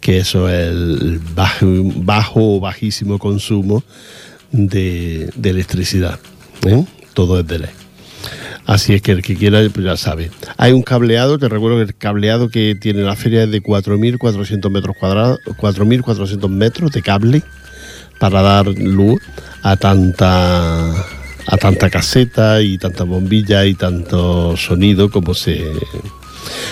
que 0.00 0.18
eso 0.18 0.48
es 0.48 0.68
el 0.68 1.20
bajo, 1.34 2.56
o 2.56 2.60
bajísimo 2.60 3.18
consumo 3.18 3.82
de, 4.52 5.30
de 5.36 5.50
electricidad. 5.50 6.18
¿eh? 6.66 6.84
Todo 7.12 7.40
es 7.40 7.46
de 7.46 7.58
LED. 7.58 7.68
Así 8.64 8.92
es 8.92 9.00
que 9.00 9.12
el 9.12 9.22
que 9.22 9.34
quiera 9.34 9.60
pues 9.72 9.84
ya 9.84 9.96
sabe. 9.96 10.30
Hay 10.58 10.72
un 10.72 10.82
cableado, 10.82 11.38
te 11.38 11.48
recuerdo 11.48 11.78
que 11.78 11.84
el 11.84 11.96
cableado 11.96 12.50
que 12.50 12.74
tiene 12.74 13.00
la 13.00 13.16
feria 13.16 13.44
es 13.44 13.50
de 13.50 13.62
4.400 13.62 14.70
metros 14.70 14.94
cuadrados, 14.98 15.38
4.400 15.46 16.48
metros 16.50 16.92
de 16.92 17.00
cable 17.00 17.42
para 18.18 18.42
dar 18.42 18.66
luz 18.66 19.20
a 19.62 19.76
tanta 19.76 20.90
a 21.50 21.56
tanta 21.56 21.88
caseta 21.88 22.60
y 22.60 22.76
tanta 22.76 23.04
bombilla 23.04 23.64
y 23.64 23.74
tanto 23.74 24.56
sonido 24.56 25.10
como 25.10 25.32
se 25.32 25.64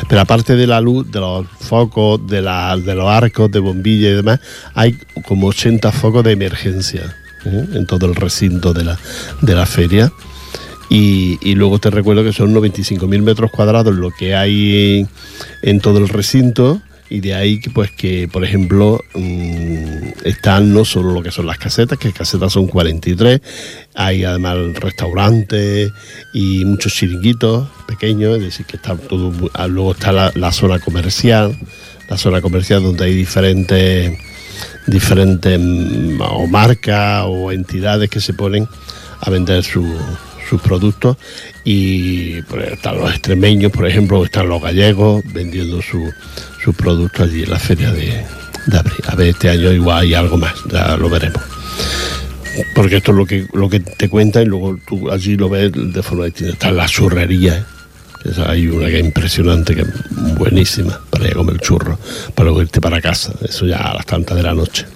pero 0.09 0.21
aparte 0.21 0.57
de 0.57 0.67
la 0.67 0.81
luz, 0.81 1.11
de 1.11 1.21
los 1.21 1.47
focos, 1.61 2.27
de, 2.27 2.43
la, 2.43 2.77
de 2.77 2.95
los 2.95 3.09
arcos 3.09 3.51
de 3.51 3.59
bombilla 3.59 4.11
y 4.11 4.15
demás, 4.15 4.41
hay 4.75 4.99
como 5.27 5.49
80 5.49 5.93
focos 5.93 6.25
de 6.25 6.33
emergencia 6.33 7.17
¿eh? 7.45 7.65
en 7.75 7.87
todo 7.87 8.07
el 8.07 8.15
recinto 8.15 8.73
de 8.73 8.85
la, 8.85 8.99
de 9.41 9.55
la 9.55 9.67
feria. 9.67 10.13
Y, 10.89 11.39
y 11.43 11.57
luego 11.57 11.79
te 11.81 11.91
recuerdo 11.91 12.23
que 12.23 12.33
son 12.33 12.55
95.000 12.55 13.23
metros 13.23 13.51
cuadrados 13.51 13.95
lo 13.95 14.13
que 14.13 14.37
hay 14.37 15.07
en 15.63 15.81
todo 15.81 15.99
el 15.99 16.09
recinto 16.09 16.81
y 17.09 17.21
de 17.21 17.35
ahí 17.35 17.61
que 17.61 17.71
pues 17.71 17.91
que 17.91 18.29
por 18.29 18.45
ejemplo 18.45 19.01
mmm, 19.15 20.09
están 20.25 20.73
no 20.73 20.85
solo 20.85 21.13
lo 21.13 21.23
que 21.23 21.31
son 21.31 21.47
las 21.47 21.59
casetas 21.59 21.99
que 21.99 22.13
casetas 22.13 22.53
son 22.53 22.67
43 22.67 23.41
hay 23.95 24.25
además 24.25 24.57
restaurantes 24.75 25.93
y 26.35 26.65
muchos 26.65 26.95
chiringuitos 26.95 27.69
pequeños 27.87 28.37
es 28.37 28.43
decir 28.43 28.67
que 28.67 28.77
está 28.77 28.97
todo 28.97 29.33
ah, 29.55 29.67
luego 29.67 29.93
está 29.93 30.13
la, 30.13 30.33
la 30.35 30.53
zona 30.53 30.79
comercial 30.79 31.57
la 32.09 32.17
zona 32.17 32.41
comercial 32.41 32.83
donde 32.83 33.05
hay 33.05 33.15
diferentes 33.15 34.19
diferentes 34.87 35.59
mm, 35.61 36.21
o 36.21 36.47
marcas 36.47 37.25
o 37.27 37.53
entidades 37.53 38.11
que 38.11 38.21
se 38.21 38.33
ponen 38.33 38.69
a 39.21 39.31
vender 39.31 39.65
su, 39.65 39.83
sus 40.49 40.61
productos 40.61 41.17
y 41.65 42.39
están 42.71 42.99
los 42.99 43.11
extremeños, 43.11 43.73
por 43.73 43.87
ejemplo, 43.87 44.25
están 44.25 44.49
los 44.49 44.63
gallegos 44.63 45.23
vendiendo 45.33 45.83
sus 45.83 46.11
su 46.63 46.73
productos 46.75 47.29
allí 47.29 47.45
en 47.45 47.51
la 47.51 47.59
feria 47.59 47.93
de, 47.93 48.25
abril. 48.77 49.01
A 49.07 49.15
ver, 49.15 49.29
este 49.29 49.51
año 49.51 49.73
igual 49.73 50.03
hay 50.03 50.15
algo 50.15 50.37
más, 50.37 50.55
ya 50.71 50.97
lo 50.97 51.09
veremos. 51.09 51.43
Porque 52.75 52.97
esto 52.97 53.13
es 53.13 53.19
lo 53.19 53.27
que, 53.27 53.47
lo 53.53 53.69
que 53.69 53.81
te 53.81 54.09
cuenta 54.09 54.43
y 54.43 54.47
luego 54.47 54.79
tú 54.87 55.11
allí 55.11 55.37
lo 55.37 55.49
ves 55.49 55.71
de 55.75 56.03
forma 56.03 56.25
distinta. 56.25 56.53
Está 56.53 56.71
la 56.73 56.87
churrería, 56.87 57.59
¿eh? 57.59 57.65
Hay 58.47 58.67
una 58.67 58.87
que 58.89 58.99
es 58.99 59.05
impresionante, 59.05 59.75
que 59.77 59.83
es 59.83 60.35
buenísima 60.37 61.01
para 61.11 61.27
ir 61.27 61.33
a 61.33 61.37
comer 61.37 61.61
churro, 61.61 61.97
para 62.35 62.51
irte 62.51 62.81
para 62.81 63.01
casa. 63.01 63.33
Eso 63.43 63.67
ya 63.67 63.77
a 63.77 63.95
las 63.95 64.07
tantas 64.07 64.37
de 64.37 64.43
la 64.43 64.55
noche 64.55 64.87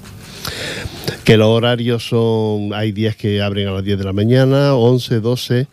que 1.31 1.37
los 1.37 1.47
horarios 1.47 2.09
son, 2.09 2.75
hay 2.75 2.91
días 2.91 3.15
que 3.15 3.41
abren 3.41 3.69
a 3.69 3.71
las 3.71 3.85
10 3.85 3.99
de 3.99 4.05
la 4.05 4.13
mañana, 4.13 4.75
11, 4.75 5.21
12, 5.21 5.69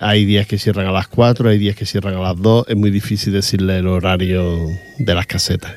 hay 0.00 0.24
días 0.24 0.46
que 0.46 0.56
cierran 0.56 0.86
a 0.86 0.92
las 0.92 1.08
4, 1.08 1.50
hay 1.50 1.58
días 1.58 1.76
que 1.76 1.84
cierran 1.84 2.14
a 2.14 2.20
las 2.20 2.40
2, 2.40 2.68
es 2.68 2.74
muy 2.74 2.90
difícil 2.90 3.34
decirle 3.34 3.76
el 3.76 3.86
horario 3.86 4.66
de 4.96 5.14
las 5.14 5.26
casetas. 5.26 5.74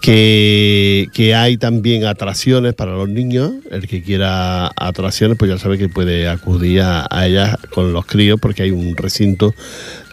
Que, 0.00 1.08
que, 1.12 1.34
hay 1.34 1.58
también 1.58 2.06
atracciones 2.06 2.72
para 2.72 2.92
los 2.92 3.10
niños, 3.10 3.52
el 3.70 3.86
que 3.86 4.02
quiera 4.02 4.70
atracciones, 4.76 5.36
pues 5.36 5.50
ya 5.50 5.58
sabe 5.58 5.76
que 5.76 5.90
puede 5.90 6.26
acudir 6.26 6.80
a, 6.80 7.06
ellas 7.26 7.58
con 7.68 7.92
los 7.92 8.06
críos, 8.06 8.40
porque 8.40 8.62
hay 8.62 8.70
un 8.70 8.96
recinto 8.96 9.54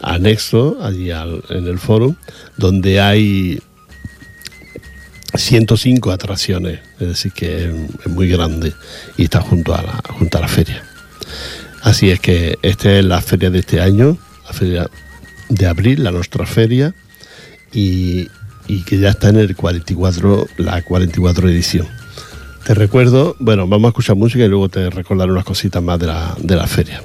anexo 0.01 0.77
allí 0.83 1.09
al, 1.09 1.41
en 1.49 1.67
el 1.67 1.79
foro, 1.79 2.17
donde 2.57 2.99
hay 2.99 3.61
105 5.35 6.11
atracciones, 6.11 6.79
es 6.99 7.07
decir, 7.07 7.31
que 7.31 7.65
es, 7.65 8.09
muy 8.09 8.27
grande 8.27 8.73
y 9.17 9.23
está 9.23 9.41
junto 9.41 9.73
a, 9.73 9.81
la, 9.81 10.01
junto 10.17 10.37
a 10.37 10.41
la 10.41 10.47
feria. 10.47 10.83
Así 11.81 12.11
es 12.11 12.19
que 12.19 12.57
esta 12.61 12.91
es 12.97 13.05
la 13.05 13.21
feria 13.21 13.49
de 13.49 13.59
este 13.59 13.81
año, 13.81 14.17
la 14.45 14.53
feria 14.53 14.89
de 15.49 15.65
abril, 15.65 16.03
la 16.03 16.11
nuestra 16.11 16.45
feria, 16.45 16.93
y, 17.73 18.29
y 18.67 18.83
que 18.83 18.99
ya 18.99 19.09
está 19.09 19.29
en 19.29 19.37
el 19.37 19.55
44, 19.55 20.47
la 20.57 20.81
44 20.81 21.49
edición. 21.49 21.87
Te 22.65 22.73
recuerdo, 22.73 23.35
bueno, 23.39 23.67
vamos 23.67 23.87
a 23.87 23.89
escuchar 23.89 24.15
música 24.15 24.45
y 24.45 24.47
luego 24.47 24.69
te 24.69 24.89
recordaré 24.89 25.31
unas 25.31 25.43
cositas 25.43 25.83
más 25.83 25.99
de 25.99 26.07
la, 26.07 26.35
de 26.39 26.55
la 26.55 26.67
feria. 26.67 27.03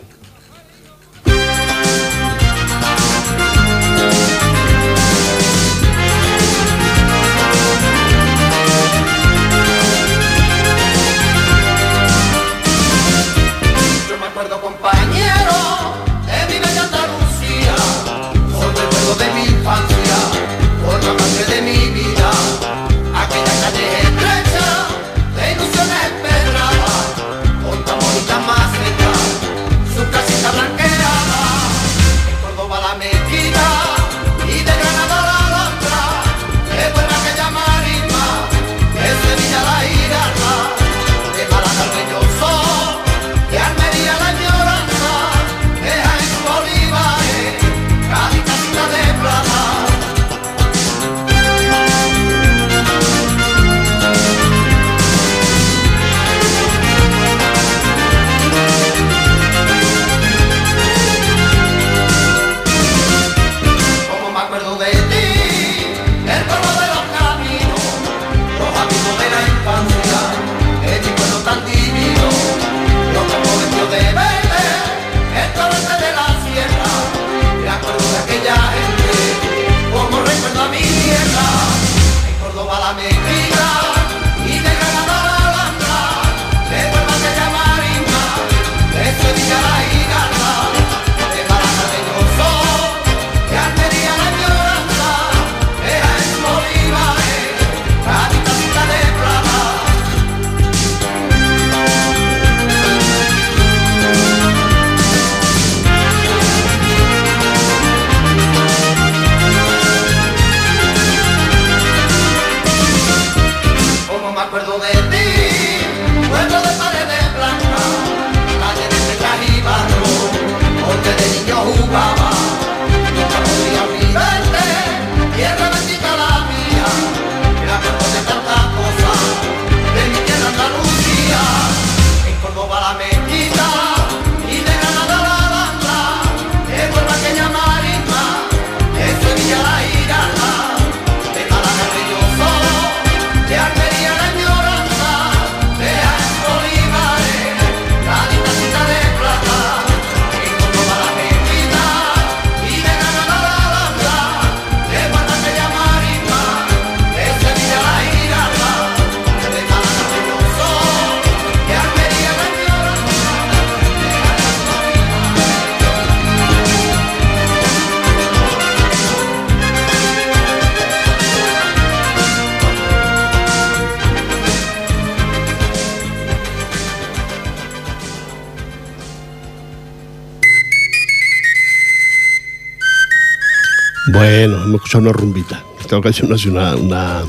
Bueno, 184.19 184.57
hemos 184.65 184.75
escuchado 184.75 185.03
una 185.03 185.13
rumbita. 185.13 185.63
Esta 185.81 185.97
ocasión 185.97 186.29
no 186.29 186.35
es 186.35 186.45
una, 186.45 186.75
una, 186.75 187.23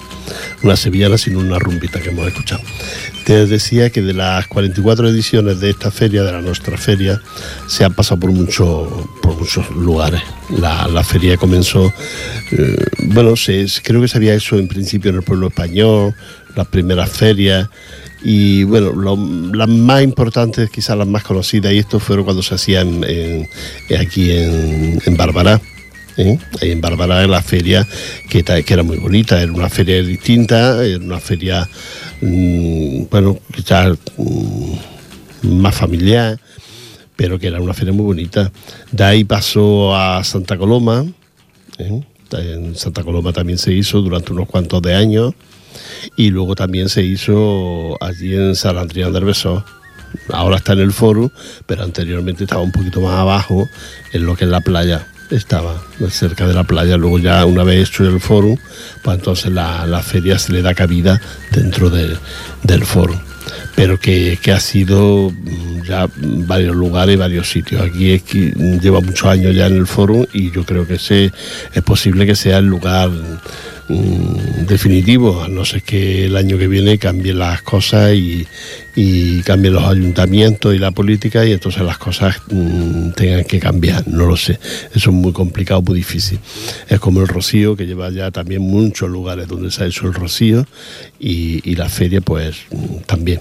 una 0.63 0.75
sevillana, 0.75 1.19
sino 1.19 1.38
una 1.38 1.60
rumbita 1.60 2.02
que 2.02 2.10
hemos 2.10 2.28
escuchado. 2.28 2.63
Te 3.25 3.45
decía 3.45 3.91
que 3.91 4.02
de 4.02 4.13
las 4.13 4.47
44 4.47 5.08
ediciones 5.08 5.60
de 5.60 5.69
esta 5.69 5.91
feria, 5.91 6.23
de 6.23 6.32
la 6.32 6.41
nuestra 6.41 6.80
feria, 6.80 7.21
se 7.67 7.86
han 7.86 7.93
pasado 7.93 8.19
por, 8.21 8.32
mucho, 8.32 9.08
por 9.21 9.38
muchos 9.38 9.69
lugares. 9.69 10.23
La, 10.49 10.88
la 10.88 11.04
feria 11.04 11.38
comenzó, 11.38 11.93
eh, 12.54 12.86
bueno, 13.04 13.36
se, 13.36 13.67
creo 13.84 14.02
que 14.02 14.08
se 14.08 14.17
había 14.17 14.34
hecho 14.34 14.58
en 14.58 14.67
principio 14.67 15.12
en 15.12 15.17
el 15.17 15.23
pueblo 15.23 15.49
español, 15.49 16.15
las 16.56 16.65
primeras 16.69 17.12
ferias, 17.12 17.69
y 18.23 18.63
bueno, 18.63 18.93
las 19.54 19.69
más 19.69 20.02
importantes, 20.02 20.71
quizás 20.71 20.97
las 20.97 21.08
más 21.08 21.21
conocidas, 21.21 21.71
y 21.71 21.78
esto 21.78 21.99
fueron 21.99 22.25
cuando 22.25 22.41
se 22.41 22.56
hacían 22.56 23.06
aquí 23.95 24.32
en, 24.32 24.99
en 25.06 25.17
Barbará. 25.17 25.62
¿Eh? 26.19 26.38
En 26.62 26.82
Barbará, 26.82 27.23
en 27.23 27.32
la 27.32 27.41
feria, 27.41 27.88
que, 28.29 28.43
era 28.67 28.84
muy 28.84 28.97
bonita, 28.97 29.41
era 29.41 29.51
una 29.51 29.69
feria 29.69 30.03
distinta, 30.03 30.86
era 30.86 31.03
una 31.03 31.19
feria, 31.19 31.67
mm, 32.21 33.03
bueno, 33.10 33.39
quizás 33.53 33.97
mm, 34.17 34.73
más 35.43 35.75
familiar, 35.75 36.39
pero 37.15 37.39
que 37.39 37.47
era 37.47 37.62
una 37.62 37.73
feria 37.73 37.93
muy 37.93 38.05
bonita. 38.05 38.51
De 38.91 39.03
ahí 39.03 39.23
pasó 39.23 39.95
a 39.95 40.23
Santa 40.23 40.58
Coloma, 40.58 41.05
¿eh? 41.77 42.01
en 42.32 42.75
Santa 42.75 43.03
Coloma 43.03 43.34
también 43.34 43.58
se 43.58 43.73
hizo 43.73 44.01
durante 44.01 44.34
unos 44.34 44.47
cuantos 44.47 44.82
de 44.82 44.93
años, 44.93 45.34
y 46.15 46.29
luego 46.29 46.55
también 46.55 46.89
se 46.89 47.03
hizo 47.03 47.97
allí 48.03 48.36
en 48.36 48.55
San 48.55 48.77
Adrián 48.77 49.13
del 49.13 49.25
Besós. 49.25 49.63
Ahora 50.34 50.58
está 50.58 50.73
en 50.73 50.79
el 50.79 50.91
foro, 50.91 51.32
pero 51.67 51.84
anteriormente 51.84 52.43
estaba 52.43 52.62
un 52.62 52.71
poquito 52.71 52.99
más 52.99 53.13
abajo, 53.13 53.67
en 54.12 54.25
lo 54.25 54.36
que 54.36 54.45
es 54.45 54.49
la 54.49 54.62
playa. 54.62 55.08
Estaba 55.30 55.82
cerca 56.10 56.48
de 56.48 56.54
la 56.56 56.63
playa. 56.63 56.98
Luego 56.98 57.20
ya 57.20 57.46
una 57.46 57.63
vez 57.63 57.88
hecho 57.89 58.04
el 58.06 58.20
foro, 58.20 58.58
pues 59.04 59.18
entonces 59.18 59.52
la, 59.52 59.86
la 59.86 60.02
feria 60.02 60.39
se 60.39 60.52
le 60.54 60.62
da 60.62 60.74
cabida 60.74 61.22
dentro 61.52 61.89
de- 61.89 62.18
del 62.63 62.84
foro. 62.86 63.20
Pero 63.76 64.00
que, 64.00 64.39
que 64.42 64.52
ha 64.52 64.60
sido 64.60 65.32
mm, 65.32 65.79
ya 65.88 66.08
varios 66.15 66.76
lugares, 66.76 67.18
varios 67.18 67.50
sitios. 67.50 67.82
Aquí 67.82 68.12
es 68.12 68.24
que 68.24 68.52
lleva 68.82 69.02
muchos 69.02 69.28
años 69.28 69.56
ya 69.56 69.68
en 69.68 69.76
el 69.76 69.88
foro 69.88 70.28
y 70.34 70.52
yo 70.52 70.63
creo 70.65 70.88
que 70.88 70.96
ese 70.96 71.32
es 71.74 71.84
posible 71.84 72.26
que 72.26 72.36
sea 72.36 72.58
el 72.60 72.65
lugar 72.65 73.10
mm, 73.10 74.65
definitivo, 74.68 75.44
a 75.44 75.48
no 75.48 75.65
ser 75.65 75.82
que 75.84 76.26
el 76.26 76.36
año 76.36 76.58
que 76.58 76.68
viene 76.68 76.98
cambien 76.98 77.39
las 77.39 77.62
cosas 77.62 78.13
y, 78.13 78.48
y 78.96 79.42
cambien 79.44 79.74
los 79.74 79.84
ayuntamientos 79.84 80.76
y 80.76 80.78
la 80.78 80.92
política 80.92 81.46
y 81.46 81.54
entonces 81.54 81.82
las 81.84 81.98
cosas 81.98 82.42
mm, 82.52 83.12
tengan 83.12 83.44
que 83.46 83.60
cambiar, 83.60 84.08
no 84.08 84.26
lo 84.26 84.38
sé. 84.38 84.60
Eso 84.94 85.10
es 85.10 85.15
muy 85.15 85.32
complicado, 85.32 85.82
muy 85.82 85.96
difícil. 85.96 86.39
Es 86.88 87.00
como 87.00 87.22
el 87.22 87.28
Rocío, 87.28 87.76
que 87.76 87.86
lleva 87.86 88.10
ya 88.10 88.32
también 88.32 88.62
muchos 88.62 89.10
lugares 89.10 89.48
donde 89.48 89.72
se 89.72 89.84
ha 89.84 89.88
hecho 89.88 90.08
el 90.08 90.13
Rocío 90.13 90.65
y, 91.20 91.62
y 91.70 91.76
la 91.76 91.89
feria 91.89 92.22
pues 92.22 92.58
mm, 92.72 92.98
también. 93.06 93.39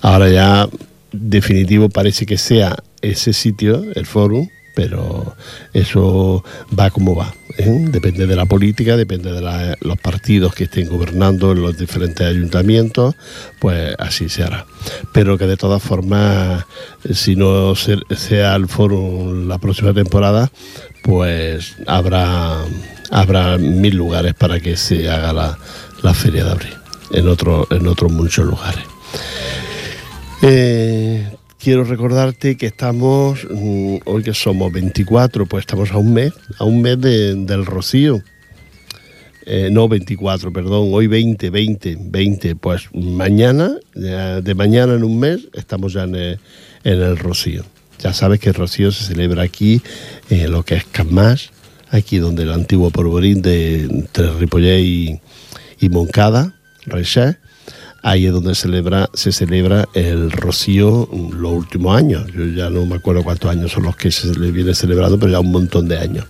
Ahora 0.00 0.30
ya 0.30 0.68
definitivo 1.12 1.88
parece 1.88 2.26
que 2.26 2.38
sea 2.38 2.76
ese 3.02 3.32
sitio, 3.32 3.84
el 3.94 4.06
foro, 4.06 4.46
pero 4.74 5.34
eso 5.74 6.44
va 6.78 6.90
como 6.90 7.14
va. 7.16 7.34
¿eh? 7.58 7.66
Depende 7.90 8.26
de 8.26 8.36
la 8.36 8.46
política, 8.46 8.96
depende 8.96 9.32
de 9.32 9.76
los 9.80 9.98
partidos 9.98 10.54
que 10.54 10.64
estén 10.64 10.88
gobernando 10.88 11.52
en 11.52 11.60
los 11.62 11.76
diferentes 11.76 12.26
ayuntamientos, 12.26 13.14
pues 13.58 13.94
así 13.98 14.28
se 14.28 14.44
hará. 14.44 14.66
Pero 15.12 15.36
que 15.36 15.46
de 15.46 15.56
todas 15.56 15.82
formas, 15.82 16.64
si 17.12 17.34
no 17.36 17.74
se- 17.74 17.98
sea 18.16 18.54
el 18.54 18.68
foro 18.68 19.34
la 19.34 19.58
próxima 19.58 19.92
temporada, 19.92 20.50
pues 21.02 21.74
habrá, 21.86 22.58
habrá 23.10 23.58
mil 23.58 23.96
lugares 23.96 24.34
para 24.34 24.60
que 24.60 24.76
se 24.76 25.10
haga 25.10 25.32
la, 25.32 25.58
la 26.02 26.14
feria 26.14 26.44
de 26.44 26.50
abril, 26.52 26.74
en, 27.12 27.26
en 27.26 27.86
otros 27.88 28.12
muchos 28.12 28.46
lugares. 28.46 28.84
Eh, 30.42 31.28
quiero 31.58 31.84
recordarte 31.84 32.56
que 32.56 32.66
estamos, 32.66 33.46
mm, 33.50 33.96
hoy 34.06 34.22
que 34.22 34.34
somos 34.34 34.72
24, 34.72 35.46
pues 35.46 35.62
estamos 35.62 35.90
a 35.92 35.98
un 35.98 36.14
mes, 36.14 36.32
a 36.58 36.64
un 36.64 36.80
mes 36.80 37.00
de- 37.00 37.34
del 37.34 37.66
Rocío. 37.66 38.22
Eh, 39.46 39.68
no 39.72 39.88
24, 39.88 40.52
perdón, 40.52 40.90
hoy 40.92 41.06
20, 41.06 41.50
20, 41.50 41.96
20, 42.00 42.54
pues 42.56 42.88
mañana, 42.94 43.72
de 43.94 44.54
mañana 44.54 44.94
en 44.94 45.02
un 45.02 45.18
mes, 45.18 45.48
estamos 45.54 45.92
ya 45.94 46.04
en 46.04 46.14
el, 46.84 47.16
Rocío. 47.18 47.64
Ya 47.98 48.12
sabes 48.12 48.38
que 48.38 48.50
el 48.50 48.54
Rocío 48.54 48.92
se 48.92 49.04
celebra 49.04 49.42
aquí, 49.42 49.82
en 50.30 50.52
lo 50.52 50.62
que 50.62 50.76
es 50.76 50.84
Camás, 50.84 51.50
aquí 51.90 52.18
donde 52.18 52.44
el 52.44 52.52
antiguo 52.52 52.90
polvorín 52.90 53.42
de 53.42 53.82
entre 53.84 54.30
Ripollet 54.34 54.80
y, 54.80 55.20
y 55.80 55.88
Moncada, 55.88 56.54
Reixet, 56.86 57.38
ahí 58.02 58.26
es 58.26 58.32
donde 58.32 58.54
se 58.54 59.32
celebra 59.32 59.88
el 59.94 60.30
Rocío 60.30 61.08
los 61.32 61.52
últimos 61.52 61.96
años. 61.96 62.26
Yo 62.32 62.44
ya 62.46 62.70
no 62.70 62.86
me 62.86 62.96
acuerdo 62.96 63.22
cuántos 63.22 63.50
años 63.50 63.72
son 63.72 63.84
los 63.84 63.96
que 63.96 64.10
se 64.10 64.38
le 64.38 64.50
viene 64.50 64.74
celebrando, 64.74 65.18
pero 65.18 65.32
ya 65.32 65.40
un 65.40 65.52
montón 65.52 65.88
de 65.88 65.98
años. 65.98 66.26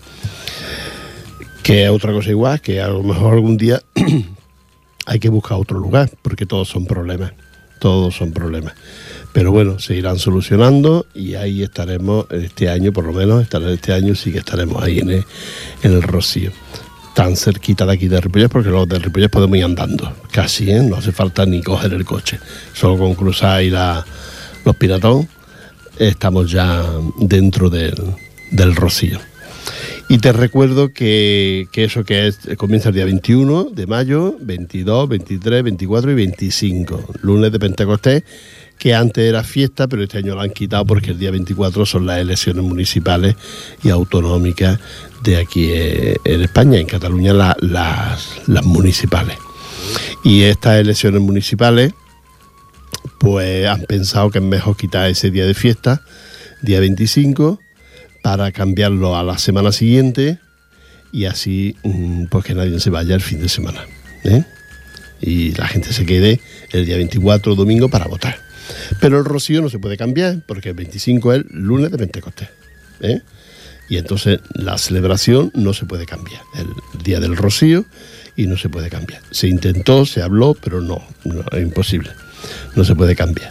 Que 1.62 1.85
es 1.85 1.90
otra 1.90 2.12
cosa 2.12 2.30
igual, 2.30 2.61
que 2.61 2.80
a 2.80 2.88
lo 2.88 3.02
mejor 3.02 3.35
algún 3.35 3.56
día 3.56 3.83
hay 5.06 5.18
que 5.18 5.28
buscar 5.28 5.59
otro 5.59 5.78
lugar, 5.78 6.11
porque 6.22 6.46
todos 6.46 6.68
son 6.68 6.87
problemas, 6.87 7.33
todos 7.78 8.14
son 8.16 8.33
problemas. 8.33 8.74
Pero 9.33 9.52
bueno, 9.52 9.78
se 9.78 9.94
irán 9.94 10.18
solucionando 10.18 11.06
y 11.14 11.35
ahí 11.35 11.62
estaremos 11.62 12.26
este 12.30 12.68
año, 12.68 12.92
por 12.92 13.04
lo 13.04 13.12
menos, 13.12 13.42
estará 13.42 13.70
este 13.70 13.92
año 13.92 14.14
sí 14.16 14.33
que 14.33 14.38
estaremos 14.38 14.83
ahí 14.83 14.98
en 14.98 15.11
el, 15.11 15.24
en 15.83 15.92
el 15.92 16.02
Rocío. 16.02 16.50
Tan 17.20 17.37
cerquita 17.37 17.85
de 17.85 17.92
aquí 17.92 18.09
de 18.09 18.18
Ripollet, 18.18 18.48
porque 18.48 18.70
los 18.70 18.88
de 18.88 18.98
Ripollet 18.98 19.28
podemos 19.28 19.59
ir 19.59 19.64
andando, 19.64 20.11
casi, 20.33 20.70
¿eh? 20.70 20.80
no 20.83 20.96
hace 20.96 21.12
falta 21.12 21.44
ni 21.44 21.62
coger 21.62 21.92
el 21.92 22.06
coche. 22.06 22.38
Solo 22.72 22.96
con 22.96 23.14
cruzar 23.14 23.59
ahí 23.59 23.68
la, 23.68 24.02
los 24.64 24.74
piratón, 24.76 25.28
estamos 25.98 26.50
ya 26.50 26.83
dentro 27.18 27.68
del, 27.68 27.94
del 28.50 28.74
Rocío. 28.74 29.18
Y 30.09 30.16
te 30.16 30.33
recuerdo 30.33 30.94
que, 30.94 31.68
que 31.72 31.85
eso 31.85 32.04
que 32.04 32.26
es, 32.26 32.38
comienza 32.56 32.88
el 32.88 32.94
día 32.94 33.04
21 33.04 33.64
de 33.64 33.87
mayo, 33.87 34.37
22, 34.40 35.06
23, 35.11 35.62
24 35.62 36.12
y 36.12 36.14
25, 36.14 37.04
lunes 37.20 37.52
de 37.52 37.59
Pentecostés, 37.59 38.22
que 38.81 38.95
antes 38.95 39.23
era 39.29 39.45
fiesta, 39.45 39.87
pero 39.87 40.03
este 40.03 40.19
año 40.19 40.35
lo 40.35 40.40
han 40.40 40.51
quitado 40.51 40.85
porque 40.87 41.11
el 41.11 41.19
día 41.19 41.31
24 41.31 41.85
son 41.87 42.07
las 42.07 42.19
elecciones 42.19 42.64
municipales 42.64 43.37
y 43.85 43.90
autonómicas 43.90 44.81
de 45.23 45.37
aquí 45.37 45.69
eh, 45.71 46.16
en 46.25 46.40
España, 46.43 46.79
en 46.81 46.87
Cataluña 46.87 47.33
la- 47.35 47.57
las, 47.61 48.40
las 48.49 48.64
municipales. 48.64 49.37
Y 50.25 50.43
estas 50.45 50.81
elecciones 50.81 51.21
municipales, 51.21 51.93
pues 53.19 53.66
han 53.66 53.83
pensado 53.83 54.31
que 54.31 54.38
es 54.38 54.45
mejor 54.45 54.77
quitar 54.77 55.11
ese 55.11 55.31
día 55.31 55.45
de 55.47 55.55
fiesta, 55.55 56.03
día 56.62 56.81
25, 56.81 57.61
para 58.23 58.53
cambiarlo 58.53 59.16
a 59.16 59.23
la 59.23 59.38
semana 59.38 59.73
siguiente 59.73 60.38
y 61.12 61.25
así 61.27 61.77
mm, 61.83 62.27
pues 62.27 62.45
que 62.45 62.55
nadie 62.55 62.79
se 62.81 62.90
vaya 62.90 63.14
el 63.14 63.21
fin 63.21 63.40
de 63.40 63.49
semana. 63.49 63.85
¿eh? 64.25 64.45
Y 65.21 65.53
la 65.53 65.66
gente 65.69 65.93
se 65.93 66.07
quede 66.07 66.40
el 66.73 66.87
día 66.87 66.97
24 66.97 67.55
domingo 67.55 67.88
para 67.88 68.07
votar. 68.07 68.38
Pero 69.00 69.18
el 69.18 69.24
rocío 69.24 69.62
no 69.62 69.68
se 69.68 69.78
puede 69.78 69.96
cambiar 69.96 70.40
porque 70.46 70.70
el 70.70 70.74
25 70.74 71.33
es 71.33 71.44
lunes 71.50 71.90
de 71.90 71.98
Pentecostés. 71.98 72.48
¿eh? 73.00 73.20
Y 73.88 73.96
entonces 73.96 74.40
la 74.54 74.78
celebración 74.78 75.50
no 75.54 75.74
se 75.74 75.87
puede 75.87 76.06
cambiar. 76.06 76.42
El 76.56 76.68
día 77.02 77.20
del 77.20 77.37
rocío 77.37 77.85
y 78.37 78.46
no 78.46 78.56
se 78.56 78.68
puede 78.68 78.88
cambiar. 78.88 79.20
Se 79.30 79.48
intentó, 79.48 80.06
se 80.06 80.22
habló, 80.22 80.54
pero 80.54 80.80
no, 80.80 81.02
no 81.24 81.44
es 81.52 81.62
imposible. 81.62 82.11
No 82.76 82.85
se 82.85 82.94
puede 82.94 83.16
cambiar. 83.16 83.50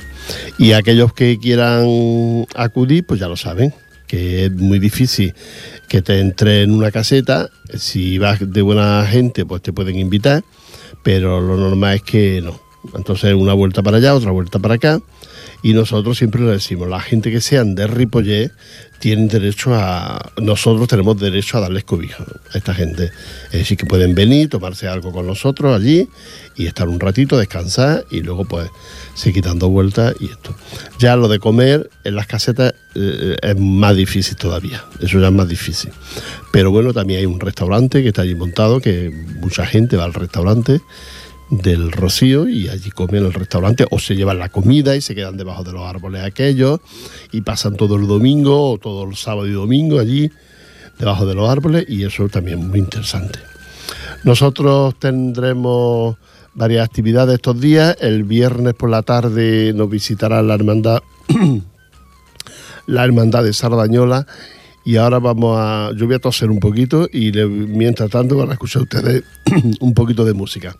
Y 0.57 0.73
aquellos 0.73 1.13
que 1.13 1.37
quieran 1.39 2.45
acudir, 2.55 3.05
pues 3.05 3.19
ya 3.19 3.27
lo 3.27 3.35
saben, 3.35 3.73
que 4.07 4.45
es 4.45 4.51
muy 4.51 4.79
difícil 4.79 5.33
que 5.87 6.01
te 6.01 6.19
entre 6.19 6.63
en 6.63 6.71
una 6.71 6.91
caseta. 6.91 7.49
Si 7.77 8.17
vas 8.17 8.39
de 8.41 8.61
buena 8.61 9.05
gente, 9.09 9.45
pues 9.45 9.61
te 9.61 9.73
pueden 9.73 9.97
invitar, 9.97 10.43
pero 11.03 11.41
lo 11.41 11.57
normal 11.57 11.95
es 11.95 12.01
que 12.03 12.41
no. 12.41 12.68
Entonces 12.95 13.33
una 13.33 13.53
vuelta 13.53 13.83
para 13.83 13.97
allá, 13.97 14.15
otra 14.15 14.31
vuelta 14.31 14.59
para 14.59 14.75
acá. 14.75 14.99
Y 15.61 15.73
nosotros 15.73 16.17
siempre 16.17 16.41
le 16.41 16.51
decimos, 16.51 16.87
la 16.87 17.01
gente 17.01 17.31
que 17.31 17.41
sean 17.41 17.75
de 17.75 17.85
Ripollet 17.85 18.51
tienen 18.99 19.27
derecho 19.27 19.73
a, 19.75 20.31
nosotros 20.37 20.87
tenemos 20.87 21.19
derecho 21.19 21.57
a 21.57 21.61
darles 21.61 21.83
cobijo 21.83 22.23
a 22.53 22.57
esta 22.57 22.73
gente. 22.73 23.11
Es 23.45 23.59
decir, 23.59 23.77
que 23.77 23.85
pueden 23.85 24.15
venir, 24.15 24.49
tomarse 24.49 24.87
algo 24.87 25.11
con 25.11 25.27
nosotros 25.27 25.75
allí 25.75 26.07
y 26.55 26.65
estar 26.65 26.87
un 26.87 26.99
ratito, 26.99 27.37
descansar 27.37 28.05
y 28.09 28.21
luego 28.21 28.45
pues 28.45 28.69
seguir 29.15 29.43
dando 29.43 29.69
vueltas 29.69 30.15
y 30.19 30.25
esto. 30.25 30.55
Ya 30.97 31.17
lo 31.17 31.27
de 31.27 31.39
comer 31.39 31.89
en 32.05 32.15
las 32.15 32.27
casetas 32.27 32.73
eh, 32.95 33.35
es 33.41 33.59
más 33.59 33.95
difícil 33.95 34.37
todavía, 34.37 34.85
eso 35.01 35.19
ya 35.19 35.27
es 35.27 35.33
más 35.33 35.49
difícil. 35.49 35.91
Pero 36.51 36.71
bueno, 36.71 36.93
también 36.93 37.19
hay 37.19 37.25
un 37.25 37.39
restaurante 37.39 38.01
que 38.01 38.09
está 38.09 38.21
allí 38.21 38.35
montado, 38.35 38.79
que 38.79 39.11
mucha 39.39 39.65
gente 39.65 39.97
va 39.97 40.05
al 40.05 40.13
restaurante 40.13 40.81
del 41.49 41.91
Rocío 41.91 42.47
y 42.47 42.69
allí 42.69 42.91
comen 42.91 43.21
en 43.21 43.25
el 43.27 43.33
restaurante 43.33 43.85
o 43.89 43.99
se 43.99 44.15
llevan 44.15 44.39
la 44.39 44.49
comida 44.49 44.95
y 44.95 45.01
se 45.01 45.15
quedan 45.15 45.37
debajo 45.37 45.63
de 45.63 45.71
los 45.71 45.81
árboles 45.81 46.23
aquellos 46.23 46.79
y 47.31 47.41
pasan 47.41 47.75
todo 47.75 47.95
el 47.95 48.07
domingo 48.07 48.71
o 48.71 48.77
todo 48.77 49.03
el 49.09 49.15
sábado 49.15 49.47
y 49.47 49.51
domingo 49.51 49.99
allí 49.99 50.31
debajo 50.99 51.25
de 51.25 51.33
los 51.33 51.49
árboles 51.49 51.85
y 51.87 52.03
eso 52.03 52.27
también 52.29 52.67
muy 52.67 52.79
interesante. 52.79 53.39
Nosotros 54.23 54.99
tendremos 54.99 56.17
varias 56.53 56.85
actividades 56.85 57.35
estos 57.35 57.59
días. 57.59 57.95
El 58.01 58.25
viernes 58.25 58.73
por 58.73 58.89
la 58.89 59.01
tarde 59.01 59.73
nos 59.73 59.89
visitará 59.89 60.41
la 60.41 60.55
hermandad, 60.55 60.99
la 62.85 63.05
hermandad 63.05 63.43
de 63.43 63.53
Sardañola. 63.53 64.27
Y 64.85 64.97
ahora 64.97 65.19
vamos 65.19 65.57
a. 65.57 65.91
Yo 65.95 66.05
voy 66.05 66.15
a 66.15 66.19
toser 66.19 66.49
un 66.49 66.59
poquito 66.59 67.07
y 67.11 67.31
mientras 67.31 68.09
tanto 68.09 68.35
van 68.35 68.49
a 68.49 68.53
escuchar 68.53 68.81
ustedes 68.83 69.23
un 69.79 69.93
poquito 69.93 70.25
de 70.25 70.33
música. 70.33 70.75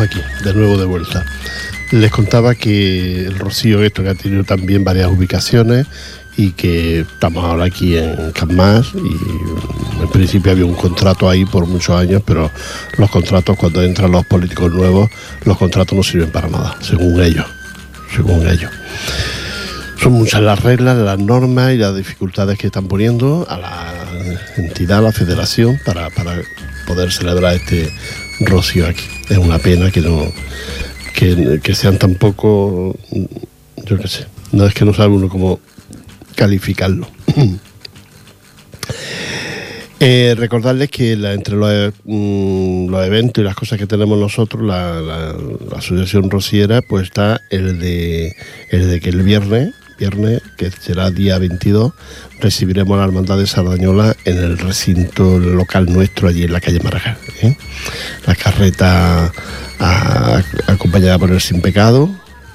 Aquí, 0.00 0.20
de 0.44 0.54
nuevo 0.54 0.78
de 0.78 0.84
vuelta. 0.84 1.24
Les 1.92 2.10
contaba 2.10 2.54
que 2.54 3.26
el 3.26 3.38
Rocío 3.38 3.82
esto 3.82 4.02
que 4.02 4.10
ha 4.10 4.14
tenido 4.14 4.44
también 4.44 4.84
varias 4.84 5.10
ubicaciones 5.10 5.86
y 6.36 6.52
que 6.52 7.00
estamos 7.00 7.44
ahora 7.44 7.64
aquí 7.64 7.96
en 7.96 8.32
Camás 8.32 8.92
y 8.94 10.02
en 10.02 10.08
principio 10.10 10.52
había 10.52 10.64
un 10.64 10.74
contrato 10.74 11.28
ahí 11.28 11.44
por 11.44 11.66
muchos 11.66 11.96
años, 11.96 12.22
pero 12.24 12.50
los 12.96 13.10
contratos 13.10 13.56
cuando 13.56 13.82
entran 13.82 14.12
los 14.12 14.24
políticos 14.24 14.72
nuevos, 14.72 15.10
los 15.44 15.58
contratos 15.58 15.96
no 15.96 16.02
sirven 16.02 16.30
para 16.30 16.48
nada, 16.48 16.76
según 16.80 17.20
ellos, 17.20 17.46
según 18.14 18.46
ellos. 18.48 18.70
Son 20.00 20.12
muchas 20.12 20.40
las 20.40 20.60
reglas, 20.62 20.96
las 20.96 21.18
normas 21.18 21.74
y 21.74 21.76
las 21.76 21.94
dificultades 21.94 22.56
que 22.58 22.68
están 22.68 22.88
poniendo 22.88 23.46
a 23.50 23.58
la 23.58 23.94
entidad, 24.56 24.98
a 24.98 25.02
la 25.02 25.12
federación, 25.12 25.78
para, 25.84 26.08
para 26.08 26.40
poder 26.86 27.12
celebrar 27.12 27.54
este 27.54 27.92
rocío 28.40 28.86
aquí. 28.86 29.04
Es 29.28 29.38
una 29.38 29.58
pena 29.58 29.90
que 29.90 30.00
no 30.00 30.32
que, 31.14 31.60
que 31.62 31.74
sean 31.74 31.98
tan 31.98 32.14
poco, 32.14 32.96
yo 33.84 33.98
qué 33.98 34.08
sé, 34.08 34.26
no 34.52 34.64
es 34.66 34.72
que 34.74 34.84
no 34.84 34.94
sabe 34.94 35.14
uno 35.14 35.28
cómo 35.28 35.60
calificarlo. 36.34 37.06
Eh, 40.02 40.34
recordarles 40.34 40.88
que 40.90 41.14
la- 41.14 41.34
entre 41.34 41.56
los, 41.56 41.92
mm, 42.04 42.88
los 42.88 43.06
eventos 43.06 43.42
y 43.42 43.44
las 43.44 43.54
cosas 43.54 43.78
que 43.78 43.86
tenemos 43.86 44.18
nosotros, 44.18 44.62
la- 44.66 44.98
la 45.02 45.34
Asociación 45.76 46.30
Rociera, 46.30 46.80
pues 46.80 47.02
está 47.04 47.42
el 47.50 47.78
de, 47.78 48.34
el 48.70 48.88
de 48.88 48.98
que 49.00 49.10
el 49.10 49.20
viernes, 49.22 49.74
viernes, 50.04 50.40
que 50.56 50.70
será 50.70 51.10
día 51.10 51.38
22, 51.38 51.92
recibiremos 52.40 52.94
a 52.96 53.00
la 53.00 53.04
Hermandad 53.04 53.36
de 53.38 53.46
Sardañola 53.46 54.16
en 54.24 54.38
el 54.38 54.58
recinto 54.58 55.38
local 55.38 55.92
nuestro, 55.92 56.28
allí 56.28 56.44
en 56.44 56.52
la 56.54 56.60
calle 56.60 56.80
Marajá. 56.80 57.18
¿eh? 57.42 57.54
La 58.26 58.34
carreta 58.34 59.30
a- 59.78 60.42
acompañada 60.68 61.18
por 61.18 61.30
el 61.30 61.40
Sin 61.40 61.60
Pecado, 61.60 62.08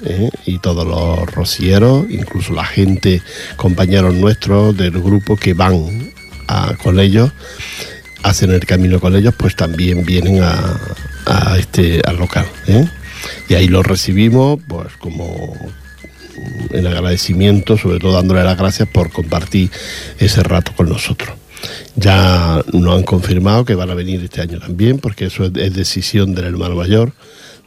¿eh? 0.04 0.28
y 0.44 0.58
todos 0.58 0.84
los 0.84 1.32
rocieros, 1.32 2.06
incluso 2.10 2.52
la 2.52 2.64
gente, 2.64 3.22
compañeros 3.54 4.12
nuestros 4.14 4.76
del 4.76 4.90
grupo 5.00 5.36
que 5.36 5.54
van 5.54 6.12
con 6.82 6.98
ellos, 6.98 7.30
hacen 8.24 8.50
el 8.50 8.66
camino 8.66 8.98
con 8.98 9.14
ellos, 9.14 9.34
pues 9.36 9.54
también 9.54 10.04
vienen 10.04 10.42
a, 10.42 10.80
a 11.26 11.58
este 11.58 12.02
al 12.04 12.16
local. 12.16 12.46
¿eh? 12.66 12.84
Y 13.48 13.54
ahí 13.54 13.68
los 13.68 13.86
recibimos, 13.86 14.58
pues 14.66 14.88
como 14.98 15.54
en 16.70 16.86
agradecimiento, 16.86 17.76
sobre 17.76 17.98
todo 17.98 18.12
dándole 18.14 18.44
las 18.44 18.58
gracias 18.58 18.88
por 18.88 19.10
compartir 19.10 19.70
ese 20.18 20.42
rato 20.42 20.72
con 20.76 20.88
nosotros. 20.88 21.36
Ya 21.96 22.62
nos 22.72 22.96
han 22.96 23.02
confirmado 23.02 23.64
que 23.64 23.74
van 23.74 23.90
a 23.90 23.94
venir 23.94 24.22
este 24.22 24.40
año 24.40 24.58
también, 24.58 24.98
porque 24.98 25.26
eso 25.26 25.44
es, 25.44 25.52
es 25.56 25.74
decisión 25.74 26.34
del 26.34 26.46
hermano 26.46 26.76
mayor 26.76 27.12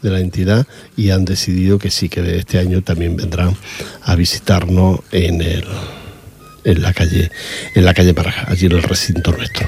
de 0.01 0.09
la 0.09 0.19
entidad 0.19 0.65
y 0.95 1.09
han 1.09 1.25
decidido 1.25 1.79
que 1.79 1.89
sí, 1.89 2.09
que 2.09 2.37
este 2.37 2.59
año 2.59 2.81
también 2.81 3.15
vendrán 3.15 3.55
a 4.03 4.15
visitarnos 4.15 4.99
en 5.11 5.41
el 5.41 5.65
en 6.63 6.81
la 6.81 6.93
calle 6.93 7.31
en 7.75 7.85
la 7.85 7.93
calle 7.93 8.13
Paraja, 8.13 8.45
allí 8.49 8.65
en 8.65 8.73
el 8.73 8.83
recinto 8.83 9.31
nuestro. 9.31 9.67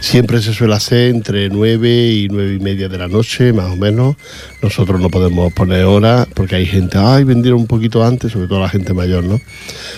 Siempre 0.00 0.40
se 0.40 0.52
suele 0.52 0.74
hacer 0.74 1.10
entre 1.10 1.48
9 1.48 2.12
y 2.12 2.28
nueve 2.28 2.54
y 2.54 2.60
media 2.60 2.88
de 2.88 2.98
la 2.98 3.08
noche, 3.08 3.52
más 3.52 3.70
o 3.70 3.76
menos. 3.76 4.16
Nosotros 4.62 5.00
no 5.00 5.10
podemos 5.10 5.52
poner 5.52 5.84
hora 5.84 6.26
porque 6.34 6.56
hay 6.56 6.66
gente, 6.66 6.98
ay, 6.98 7.24
vendieron 7.24 7.60
un 7.60 7.66
poquito 7.66 8.04
antes, 8.04 8.32
sobre 8.32 8.46
todo 8.46 8.60
la 8.60 8.68
gente 8.68 8.94
mayor, 8.94 9.24
¿no? 9.24 9.40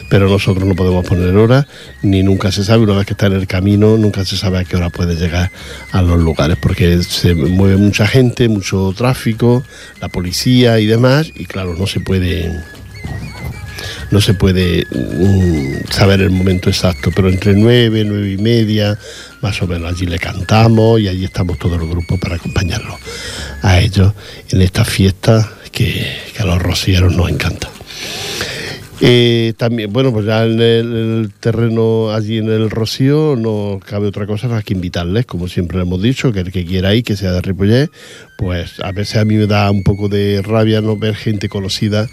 Pero 0.09 0.29
nosotros 0.29 0.67
no 0.67 0.75
podemos 0.75 1.07
poner 1.07 1.35
hora, 1.37 1.67
ni 2.03 2.23
nunca 2.23 2.53
se 2.53 2.65
sabe, 2.65 2.85
una 2.85 2.97
vez 2.97 3.07
que 3.07 3.13
está 3.13 3.27
en 3.27 3.35
el 3.35 3.47
camino, 3.47 3.97
nunca 3.97 4.25
se 4.25 4.37
sabe 4.37 4.59
a 4.59 4.65
qué 4.65 4.77
hora 4.77 4.91
puede 4.91 5.17
llegar 5.17 5.51
a 5.91 6.03
los 6.03 6.19
lugares, 6.19 6.57
porque 6.61 7.03
se 7.03 7.35
mueve 7.35 7.77
mucha 7.77 8.07
gente, 8.07 8.49
mucho 8.49 8.93
tráfico, 8.97 9.65
la 10.01 10.09
policía 10.09 10.79
y 10.81 10.87
demás, 10.87 11.33
y 11.35 11.47
claro, 11.47 11.75
no 11.77 11.87
se 11.87 12.01
puede 12.01 12.51
no 14.13 14.21
se 14.21 14.35
puede 14.35 14.87
mm, 14.91 15.91
saber 15.91 16.21
el 16.21 16.31
momento 16.31 16.69
exacto, 16.69 17.11
pero 17.17 17.29
entre 17.29 17.55
nueve, 17.55 18.05
nueve 18.05 18.31
y 18.31 18.37
media, 18.37 18.99
más 19.41 19.61
o 19.63 19.67
menos 19.67 19.91
allí 19.91 20.07
le 20.07 20.19
cantamos 20.19 21.01
y 21.01 21.09
allí 21.09 21.25
estamos 21.25 21.59
todo 21.59 21.75
el 21.77 21.89
grupo 21.89 22.19
para 22.19 22.37
acompañarlos 22.37 22.97
a 23.63 23.81
ellos 23.81 24.13
en 24.51 24.61
esta 24.61 24.85
fiesta 24.85 25.51
que, 25.73 26.07
que 26.37 26.43
a 26.43 26.47
los 26.47 26.61
rocieros 26.61 27.17
nos 27.17 27.31
encanta. 27.31 27.71
Eh, 29.05 29.55
también, 29.57 29.93
bueno, 29.93 30.13
pues 30.13 30.27
ya 30.27 30.45
en 30.45 30.61
el, 30.61 30.93
el 31.23 31.33
terreno 31.41 32.13
allí 32.13 32.39
en 32.39 32.49
el 32.49 32.71
Rocío 32.71 33.35
no 33.37 33.81
cabe 33.85 34.07
otra 34.07 34.27
cosa 34.29 34.47
más 34.47 34.63
que 34.63 34.75
invitarles, 34.75 35.27
como 35.27 35.49
siempre 35.49 35.81
hemos 35.81 36.01
dicho, 36.01 36.33
que 36.33 36.39
el 36.41 36.53
que 36.53 36.65
quiera 36.65 36.95
ir, 36.95 37.03
que 37.03 37.17
sea 37.17 37.33
de 37.33 37.41
Ripollet, 37.41 37.91
pues 38.39 38.79
a 38.79 38.93
veces 38.93 39.17
a 39.17 39.25
mí 39.25 39.35
me 39.35 39.49
da 39.49 39.69
un 39.73 39.83
poco 39.83 40.09
de 40.09 40.41
rabia 40.43 40.81
no 40.83 40.97
ver 40.97 41.17
gente 41.17 41.49
conocida 41.49 42.09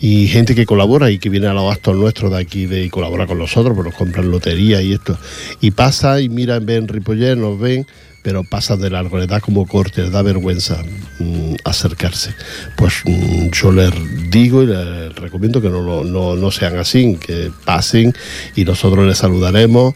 y 0.00 0.28
gente 0.28 0.54
que 0.54 0.66
colabora 0.66 1.10
y 1.10 1.18
que 1.18 1.28
viene 1.28 1.46
a 1.46 1.54
los 1.54 1.72
actos 1.72 1.96
nuestros 1.96 2.30
de 2.30 2.38
aquí 2.38 2.66
de, 2.66 2.84
y 2.84 2.90
colabora 2.90 3.26
con 3.26 3.38
nosotros, 3.38 3.74
pues 3.74 3.86
nos 3.86 3.94
compran 3.94 4.30
lotería 4.30 4.82
y 4.82 4.92
esto. 4.92 5.18
Y 5.60 5.70
pasa 5.70 6.20
y 6.20 6.28
mira, 6.28 6.58
ven 6.58 6.88
Ripollet, 6.88 7.36
nos 7.36 7.58
ven, 7.58 7.86
pero 8.22 8.42
pasa 8.42 8.76
de 8.76 8.90
largo, 8.90 9.18
le 9.18 9.26
da 9.26 9.40
como 9.40 9.66
corte, 9.66 10.02
le 10.02 10.10
da 10.10 10.22
vergüenza 10.22 10.82
mm, 11.18 11.54
acercarse. 11.64 12.34
Pues 12.76 13.02
mm, 13.04 13.50
yo 13.50 13.72
les 13.72 13.92
digo 14.30 14.62
y 14.62 14.66
les 14.66 15.14
recomiendo 15.14 15.60
que 15.60 15.68
no, 15.68 16.04
no, 16.04 16.34
no 16.34 16.50
sean 16.50 16.78
así, 16.78 17.16
que 17.16 17.50
pasen 17.64 18.14
y 18.56 18.64
nosotros 18.64 19.06
les 19.06 19.18
saludaremos 19.18 19.94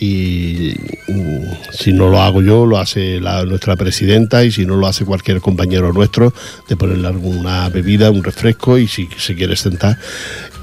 y 0.00 0.74
mm, 1.08 1.42
si 1.72 1.92
no 1.92 2.08
lo 2.08 2.20
hago 2.20 2.42
yo, 2.42 2.66
lo 2.66 2.78
hace 2.78 3.20
la- 3.20 3.44
nuestra 3.44 3.76
presidenta 3.76 4.44
y 4.44 4.50
si 4.52 4.66
no 4.66 4.76
lo 4.76 4.86
hace 4.86 5.04
cualquier 5.04 5.40
compañero 5.40 5.92
nuestro, 5.92 6.32
de 6.68 6.76
ponerle 6.76 7.08
alguna 7.08 7.68
bebida, 7.70 8.10
un 8.10 8.22
refresco 8.24 8.76
y 8.78 8.88
si 8.88 9.08
se 9.16 9.34
quiere 9.34 9.56
sentar, 9.56 9.98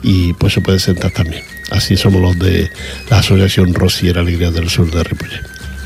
y 0.03 0.33
pues 0.33 0.53
se 0.53 0.61
puede 0.61 0.79
sentar 0.79 1.11
también. 1.11 1.43
Así 1.71 1.97
somos 1.97 2.21
los 2.21 2.37
de 2.37 2.69
la 3.09 3.19
Asociación 3.19 3.73
Rosiera 3.73 4.21
Alegría 4.21 4.51
del 4.51 4.69
Sur 4.69 4.91
de 4.91 5.03
Ripollet. 5.03 5.41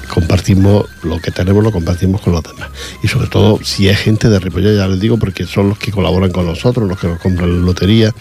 Compartimos 0.10 0.86
lo 1.04 1.20
que 1.20 1.32
tenemos, 1.32 1.64
lo 1.64 1.72
compartimos 1.72 2.22
con 2.22 2.34
los 2.34 2.42
demás. 2.44 2.70
Y 3.04 3.08
sobre 3.08 3.28
todo, 3.28 3.60
si 3.64 3.88
es 3.88 3.98
gente 4.00 4.30
de 4.30 4.40
Ripollet, 4.40 4.76
ya 4.76 4.88
les 4.88 5.00
digo, 5.00 5.18
porque 5.18 5.46
son 5.46 5.70
los 5.70 5.78
que 5.78 5.92
colaboran 5.92 6.32
con 6.32 6.46
nosotros, 6.46 6.88
los 6.88 6.98
que 7.00 7.08
nos 7.08 7.20
compran 7.20 7.60
la 7.60 7.66
lotería 7.66 8.14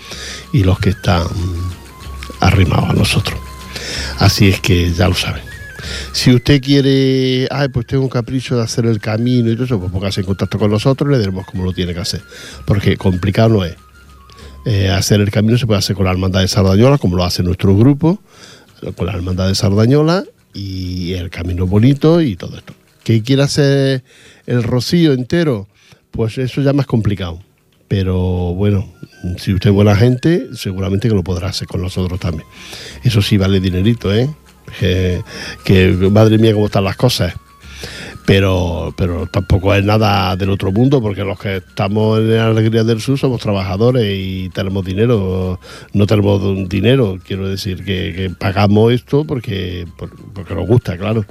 y 0.53 0.63
los 0.65 0.79
que 0.79 0.91
están 0.91 1.23
mm, 1.25 1.71
arrimados 2.41 2.91
a 2.91 2.93
nosotros. 2.93 3.39
Así 4.19 4.49
es 4.49 4.61
que 4.61 4.93
ya 4.93 5.09
lo 5.09 5.15
saben. 5.15 5.43
Si 6.13 6.35
usted 6.35 6.61
quiere, 6.61 7.49
ay, 7.51 7.69
pues 7.69 7.87
tengo 7.87 8.03
un 8.03 8.09
capricho 8.09 8.57
de 8.57 8.63
hacer 8.63 8.87
el 8.87 9.01
camino 9.01 9.51
y 9.51 9.55
todo 9.55 9.65
eso, 9.65 9.79
pues 9.79 9.93
póngase 9.93 10.21
en 10.21 10.27
contacto 10.27 10.59
con 10.59 10.71
nosotros 10.71 11.09
y 11.09 11.13
le 11.13 11.19
diremos 11.19 11.47
cómo 11.47 11.65
lo 11.65 11.73
tiene 11.73 11.95
que 11.95 12.01
hacer. 12.01 12.23
Porque 12.65 12.97
complicado 12.97 13.49
no 13.49 13.65
es. 13.65 13.77
Eh, 14.65 14.91
hacer 14.91 15.21
el 15.21 15.31
camino 15.31 15.57
se 15.57 15.67
puede 15.67 15.79
hacer 15.79 15.95
con 15.95 16.07
la 16.07 16.11
Hermandad 16.11 16.41
de 16.41 16.49
Sardañola, 16.49 16.99
como 16.99 17.17
lo 17.17 17.25
hace 17.25 17.43
nuestro 17.43 17.77
grupo, 17.77 18.21
con 18.97 19.07
la 19.07 19.13
Hermandad 19.13 19.49
de 19.49 19.55
Sardañola 19.55 20.25
y 20.53 21.13
el 21.13 21.31
camino 21.31 21.67
bonito 21.67 22.21
y 22.21 22.35
todo 22.35 22.57
esto. 22.57 22.75
¿Que 23.05 23.23
quiera 23.23 23.45
hacer 23.45 24.03
el 24.47 24.65
rocío 24.65 25.13
entero? 25.13 25.69
Pues 26.11 26.39
eso 26.39 26.63
ya 26.63 26.73
más 26.73 26.87
complicado. 26.87 27.46
Pero 27.89 28.17
bueno, 28.55 28.93
si 29.39 29.55
usted 29.55 29.71
es 29.71 29.75
buena 29.75 29.97
gente, 29.97 30.49
seguramente 30.55 31.09
que 31.09 31.15
lo 31.15 31.23
podrá 31.23 31.49
hacer 31.49 31.69
con 31.69 31.83
nosotros 31.83 32.19
también. 32.19 32.47
Eso 33.05 33.23
sí 33.23 33.37
vale 33.37 33.61
dinerito, 33.61 34.13
¿eh? 34.15 34.29
Que, 34.81 35.23
que, 35.65 35.93
madre 36.11 36.39
mía, 36.39 36.53
cómo 36.53 36.67
están 36.67 36.85
las 36.85 36.97
cosas. 36.97 37.35
Pero, 38.27 38.93
pero 38.97 39.29
tampoco 39.29 39.73
es 39.73 39.85
nada 39.85 40.35
del 40.35 40.51
otro 40.51 40.73
mundo, 40.73 41.01
porque 41.01 41.23
los 41.23 41.39
que 41.39 41.59
estamos 41.59 42.19
en 42.19 42.37
la 42.37 42.49
Alegría 42.49 42.83
del 42.83 43.01
Sur 43.01 43.17
somos 43.19 43.41
trabajadores 43.41 44.05
y 44.19 44.49
tenemos 44.49 44.85
dinero. 44.85 45.61
No 45.93 46.07
tenemos 46.09 46.69
dinero, 46.69 47.19
quiero 47.25 47.49
decir, 47.49 47.85
que, 47.85 48.13
que 48.17 48.31
pagamos 48.37 48.93
esto 48.93 49.25
porque, 49.25 49.87
por- 49.97 50.11
porque 50.33 50.55
nos 50.57 50.67
gusta, 50.67 50.99
claro. 50.99 51.25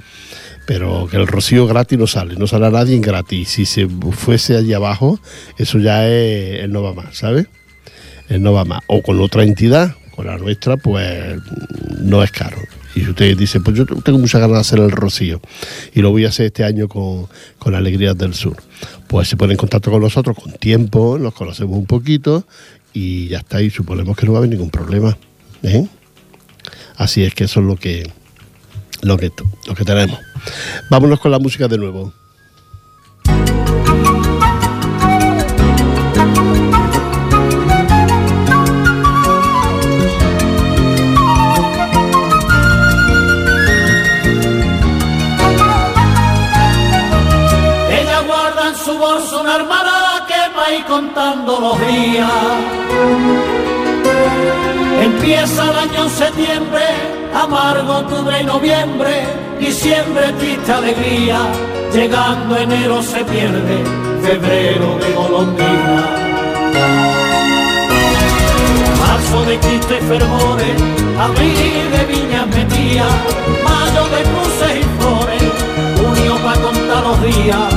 Pero 0.66 1.06
que 1.10 1.18
el 1.18 1.26
rocío 1.26 1.66
gratis 1.66 1.98
no 1.98 2.06
sale, 2.06 2.34
no 2.36 2.46
sale 2.46 2.66
a 2.66 2.70
nadie 2.70 2.98
gratis. 2.98 3.50
Si 3.50 3.66
se 3.66 3.86
fuese 3.86 4.56
allí 4.56 4.72
abajo, 4.72 5.20
eso 5.58 5.78
ya 5.78 6.08
es, 6.08 6.60
el 6.64 6.72
no 6.72 6.82
va 6.82 6.94
más, 6.94 7.14
¿sabes? 7.18 7.46
No 8.30 8.54
va 8.54 8.64
más. 8.64 8.80
O 8.86 9.02
con 9.02 9.20
otra 9.20 9.42
entidad, 9.44 9.94
con 10.14 10.26
la 10.26 10.38
nuestra, 10.38 10.78
pues 10.78 11.36
no 12.00 12.22
es 12.22 12.30
caro. 12.32 12.56
Y 12.96 13.06
usted 13.06 13.36
dice, 13.36 13.60
pues 13.60 13.76
yo 13.76 13.84
tengo 13.84 14.18
muchas 14.18 14.40
ganas 14.40 14.56
de 14.56 14.60
hacer 14.60 14.78
el 14.78 14.90
rocío 14.90 15.42
y 15.94 16.00
lo 16.00 16.10
voy 16.10 16.24
a 16.24 16.28
hacer 16.28 16.46
este 16.46 16.64
año 16.64 16.88
con, 16.88 17.26
con 17.58 17.74
Alegrías 17.74 18.16
del 18.16 18.32
Sur, 18.32 18.56
pues 19.06 19.28
se 19.28 19.36
pone 19.36 19.52
en 19.52 19.58
contacto 19.58 19.90
con 19.90 20.00
nosotros 20.00 20.34
con 20.34 20.52
tiempo, 20.54 21.18
nos 21.18 21.34
conocemos 21.34 21.76
un 21.76 21.84
poquito 21.84 22.46
y 22.94 23.28
ya 23.28 23.40
está, 23.40 23.60
y 23.60 23.68
suponemos 23.68 24.16
que 24.16 24.24
no 24.24 24.32
va 24.32 24.38
a 24.38 24.40
haber 24.40 24.50
ningún 24.50 24.70
problema. 24.70 25.14
¿eh? 25.62 25.86
Así 26.96 27.22
es 27.22 27.34
que 27.34 27.44
eso 27.44 27.60
es 27.60 27.66
lo 27.66 27.76
que, 27.76 28.10
lo 29.02 29.18
que, 29.18 29.30
lo 29.66 29.74
que 29.74 29.84
tenemos. 29.84 30.18
Vámonos 30.88 31.20
con 31.20 31.30
la 31.30 31.38
música 31.38 31.68
de 31.68 31.76
nuevo. 31.76 32.14
Contando 50.96 51.60
los 51.60 51.78
días. 51.88 52.30
Empieza 55.02 55.62
el 55.70 55.78
año 55.90 56.08
septiembre, 56.08 56.84
amargo 57.34 57.98
octubre 57.98 58.40
y 58.40 58.44
noviembre, 58.44 59.14
diciembre 59.60 60.32
triste 60.38 60.72
alegría, 60.72 61.38
llegando 61.92 62.56
enero 62.56 63.02
se 63.02 63.22
pierde, 63.24 63.76
febrero 64.22 64.96
de 65.02 65.08
golondrina. 65.12 65.98
Marzo 69.00 69.44
de 69.48 69.54
y 69.54 70.02
fervores, 70.10 70.76
abril 71.26 71.90
de 71.94 72.02
viñas 72.10 72.46
metía, 72.56 73.06
mayo 73.68 74.04
de 74.14 74.20
cruces 74.30 74.72
y 74.80 74.84
flores, 74.98 75.44
junio 75.98 76.36
pa' 76.42 76.58
contar 76.66 77.02
los 77.08 77.22
días, 77.22 77.68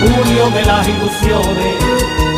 julio 0.00 0.50
de 0.56 0.64
las 0.64 0.88
ilusiones. 0.88 2.33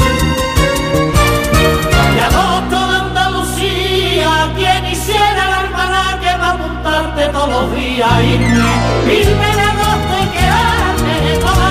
Todos 7.32 7.48
los 7.48 7.74
días 7.74 8.10
irme, 8.24 9.20
irme 9.20 9.50
de 9.56 9.62
agosto 9.72 10.14
y 10.22 10.26
quedarme 10.36 11.38
todo. 11.40 11.66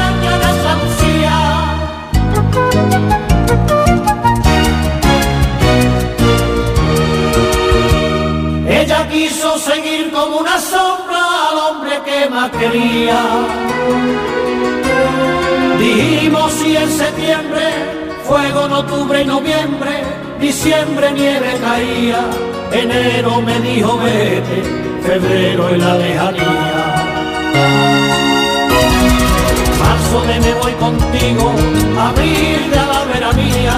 Ella 8.67 9.07
quiso 9.09 9.57
seguir 9.57 10.11
como 10.11 10.37
una 10.37 10.59
sombra 10.59 11.49
al 11.49 11.57
hombre 11.57 12.01
que 12.05 12.29
más 12.29 12.51
quería. 12.51 13.19
Dijimos 15.79 16.51
si 16.51 16.75
en 16.75 16.91
septiembre, 16.91 17.63
fuego 18.27 18.65
en 18.65 18.73
octubre 18.73 19.21
y 19.21 19.25
noviembre, 19.25 20.03
diciembre 20.39 21.11
nieve 21.13 21.57
caía, 21.61 22.25
enero 22.71 23.41
me 23.41 23.59
dijo 23.61 23.97
vete, 23.97 24.84
febrero 25.05 25.69
en 25.69 25.79
la 25.79 25.97
lejanía. 25.97 26.43
Marzo 29.79 30.21
de 30.27 30.39
me 30.39 30.53
voy 30.55 30.71
contigo, 30.73 31.53
abril 32.09 32.71
de 32.71 32.81
la 32.91 33.01
vera 33.11 33.31
mía, 33.33 33.75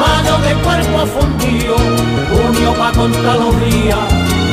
mayo 0.00 0.38
de 0.46 0.54
cuerpo 0.64 1.06
fundido, 1.14 1.76
junio 2.30 2.72
pa' 2.78 2.92
contar 2.92 3.36
los 3.36 3.54
días, 3.60 4.04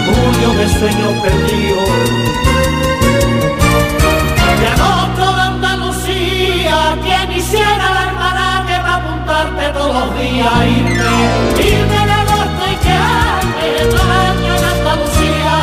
julio 0.07 0.49
de 0.59 0.69
sueños 0.79 1.13
perdidos. 1.23 1.89
De 4.59 4.67
agosto 4.67 5.35
de 5.37 5.41
Andalucía, 5.53 6.97
quien 7.03 7.31
hiciera 7.31 7.85
la 7.97 8.03
hermana 8.07 8.65
que 8.67 8.77
va 8.83 8.93
a 8.93 8.97
apuntarte 8.97 9.69
todos 9.79 9.95
los 9.95 10.19
días, 10.19 10.51
irme, 10.77 11.71
irme 11.71 12.05
de 12.09 12.15
agosto 12.23 12.63
y 12.69 12.75
quedarme 12.85 13.67
todo 13.89 14.01
el 14.03 14.11
año 14.11 14.55
en 14.57 14.63
Andalucía. 14.63 15.60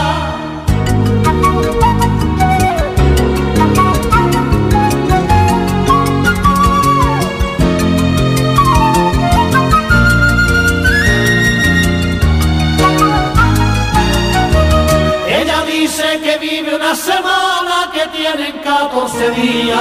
Tienen 18.37 18.59
14 18.63 19.31
días. 19.31 19.79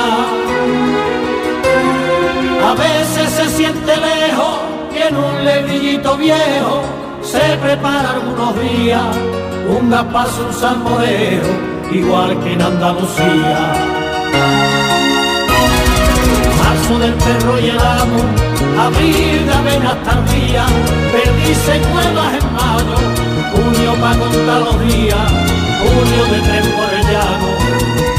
A 2.63 2.73
veces 2.73 3.29
se 3.29 3.49
siente 3.49 3.93
lejos 3.97 4.59
y 4.95 5.07
en 5.07 5.15
un 5.15 5.45
lebrillito 5.45 6.17
viejo 6.17 6.81
se 7.21 7.57
prepara 7.57 8.11
algunos 8.11 8.59
días 8.61 9.03
un 9.69 9.89
gapazo, 9.89 10.45
un 10.47 10.53
salmorejo, 10.53 11.47
igual 11.91 12.39
que 12.41 12.53
en 12.53 12.61
Andalucía. 12.61 13.59
Marzo 16.63 16.99
del 16.99 17.13
perro 17.13 17.59
y 17.59 17.69
el 17.69 17.79
amo, 17.79 18.21
abril 18.81 19.45
de 19.45 19.53
avenas 19.53 20.03
tardías, 20.03 20.71
perdices 21.11 21.77
y 21.77 21.91
cuevas 21.91 22.33
en 22.39 22.53
mayo, 22.53 22.97
junio 23.51 23.93
pa' 24.01 24.17
contar 24.17 24.61
los 24.61 24.79
días, 24.87 25.31
junio 25.81 26.25
de 26.31 26.39
tren 26.41 26.71
por 26.75 26.93
el 26.93 27.03
llano. 27.03 28.16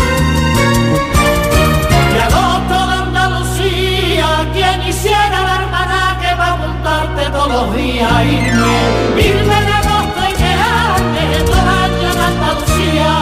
Todos 7.33 7.49
los 7.49 7.77
días, 7.77 8.11
irme, 8.25 9.23
irme 9.23 9.61
de 9.67 9.73
agosto 9.73 10.21
y 10.29 10.33
quedarme 10.43 11.23
todo 11.45 11.61
el 11.63 11.69
año 11.85 12.07
en 12.13 12.21
Andalucía. 12.31 13.13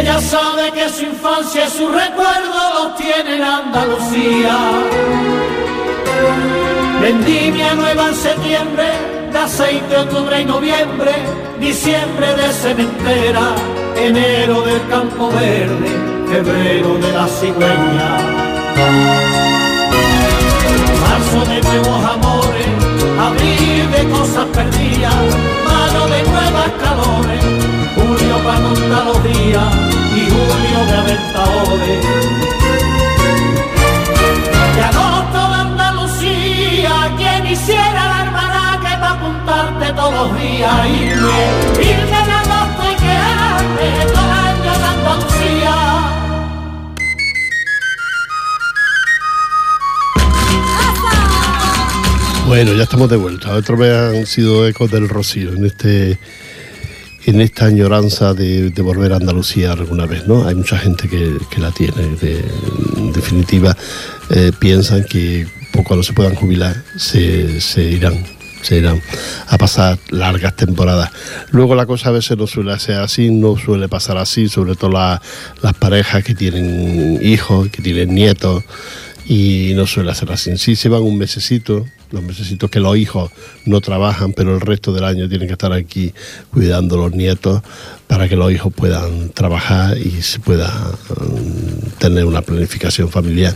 Ella 0.00 0.20
sabe 0.20 0.72
que 0.72 0.88
su 0.88 1.02
infancia 1.04 1.66
y 1.66 1.70
su 1.70 1.88
recuerdo 1.88 2.60
los 2.76 2.96
tiene 2.96 3.36
en 3.36 3.42
Andalucía. 3.42 4.56
Vendimia 7.00 7.74
nueva 7.74 8.08
en 8.08 8.14
septiembre, 8.14 8.88
de 9.32 9.38
aceite 9.38 9.96
octubre 9.96 10.40
y 10.40 10.44
noviembre, 10.44 11.12
diciembre 11.58 12.34
de 12.34 12.52
cementera, 12.52 13.54
enero 13.96 14.62
del 14.62 14.86
campo 14.88 15.30
verde, 15.30 16.09
febrero 16.30 16.96
de 16.98 17.12
la 17.12 17.26
cigüeña. 17.26 18.08
Marzo 21.02 21.40
de 21.50 21.60
nuevos 21.60 22.00
amores, 22.14 22.70
abril 23.28 23.90
de 23.90 24.02
cosas 24.16 24.46
perdidas, 24.54 25.14
mano 25.68 26.06
de 26.14 26.22
nuevas 26.32 26.70
calores, 26.84 27.42
julio 27.96 28.36
para 28.44 28.60
contar 28.60 29.04
los 29.06 29.24
días 29.24 29.70
y 30.18 30.20
julio 30.34 30.78
de 30.88 30.94
aventadores. 31.02 32.00
De 34.76 34.82
agosto 34.90 35.40
de 35.52 35.58
Andalucía, 35.68 36.92
quien 37.18 37.46
hiciera 37.48 38.02
la 38.12 38.18
hermana 38.24 38.78
que 38.84 38.96
va 39.02 39.08
a 39.08 39.12
apuntarte 39.18 39.92
todos 39.94 40.12
los 40.14 40.40
días, 40.40 40.76
irme, 40.86 41.40
irme 41.90 42.20
de 42.28 42.34
agosto 42.42 42.82
y 42.92 42.94
quedarme 43.02 44.19
Bueno, 52.50 52.72
ya 52.74 52.82
estamos 52.82 53.08
de 53.08 53.14
vuelta. 53.16 53.54
Otra 53.54 53.76
vez 53.76 53.92
han 53.94 54.26
sido 54.26 54.66
ecos 54.66 54.90
del 54.90 55.08
Rocío 55.08 55.52
en 55.52 55.66
este 55.66 56.18
en 57.24 57.40
esta 57.40 57.66
añoranza 57.66 58.34
de, 58.34 58.72
volver 58.82 59.12
a 59.12 59.18
Andalucía 59.18 59.70
alguna 59.70 60.04
vez, 60.04 60.26
¿no? 60.26 60.48
Hay 60.48 60.56
mucha 60.56 60.76
gente 60.76 61.08
que, 61.08 61.38
que 61.48 61.60
la 61.60 61.70
tiene. 61.70 61.94
En 62.96 63.12
definitiva, 63.12 63.76
eh, 64.30 64.50
piensan 64.58 65.04
que 65.04 65.46
cuando 65.84 66.02
se 66.02 66.12
puedan 66.12 66.34
jubilar 66.34 66.74
se, 66.96 67.60
se 67.60 67.84
irán 67.84 68.26
se 68.62 68.78
irán 68.78 69.00
a 69.46 69.56
pasar 69.56 69.98
largas 70.10 70.56
temporadas. 70.56 71.10
Luego 71.52 71.76
la 71.76 71.86
cosa 71.86 72.08
a 72.08 72.12
veces 72.12 72.36
no 72.36 72.48
suele 72.48 72.76
ser 72.80 72.96
así, 72.96 73.30
no 73.30 73.56
suele 73.56 73.88
pasar 73.88 74.18
así, 74.18 74.48
sobre 74.48 74.74
todo 74.74 74.90
la- 74.90 75.22
las 75.62 75.74
parejas 75.74 76.24
que 76.24 76.34
tienen 76.34 77.20
hijos, 77.22 77.68
que 77.68 77.80
tienen 77.80 78.12
nietos, 78.12 78.64
y 79.26 79.72
no 79.74 79.86
suele 79.86 80.14
ser 80.14 80.32
así. 80.32 80.56
Sí 80.56 80.76
se 80.76 80.88
van 80.88 81.02
un 81.02 81.18
mesecito, 81.18 81.86
los 82.10 82.22
mesecitos 82.22 82.70
que 82.70 82.80
los 82.80 82.96
hijos 82.96 83.30
no 83.66 83.80
trabajan, 83.80 84.32
pero 84.32 84.54
el 84.54 84.60
resto 84.60 84.92
del 84.92 85.04
año 85.04 85.28
tienen 85.28 85.46
que 85.48 85.54
estar 85.54 85.72
aquí 85.72 86.12
cuidando 86.52 86.96
los 86.96 87.12
nietos 87.12 87.62
para 88.08 88.28
que 88.28 88.36
los 88.36 88.50
hijos 88.52 88.72
puedan 88.74 89.30
trabajar 89.30 89.96
y 89.98 90.22
se 90.22 90.40
pueda 90.40 90.68
mm, 91.08 91.98
tener 91.98 92.24
una 92.24 92.42
planificación 92.42 93.08
familiar 93.08 93.54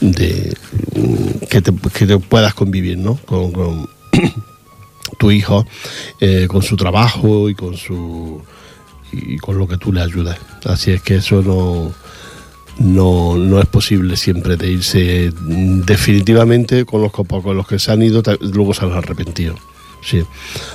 de 0.00 0.56
mm, 0.96 1.46
que 1.48 1.62
te, 1.62 1.72
puedas 2.18 2.54
convivir, 2.54 2.98
¿no? 2.98 3.16
Con- 3.16 3.52
con, 3.52 3.88
tu 5.18 5.30
hijo 5.30 5.66
eh, 6.20 6.46
con 6.48 6.62
su 6.62 6.76
trabajo 6.76 7.48
y 7.48 7.54
con 7.54 7.76
su 7.76 8.42
y 9.12 9.38
con 9.38 9.56
lo 9.56 9.68
que 9.68 9.76
tú 9.76 9.92
le 9.92 10.00
ayudas. 10.02 10.38
Así 10.64 10.90
es 10.90 11.02
que 11.02 11.16
eso 11.16 11.40
no, 11.42 11.94
no, 12.78 13.36
no 13.36 13.60
es 13.60 13.66
posible 13.66 14.16
siempre 14.16 14.56
de 14.56 14.70
irse 14.70 15.32
definitivamente 15.40 16.84
con 16.84 17.02
los, 17.02 17.12
con 17.12 17.56
los 17.56 17.66
que 17.66 17.78
se 17.78 17.92
han 17.92 18.02
ido, 18.02 18.22
luego 18.40 18.74
se 18.74 18.84
han 18.84 18.92
arrepentido. 18.92 19.54
Sí, 20.02 20.22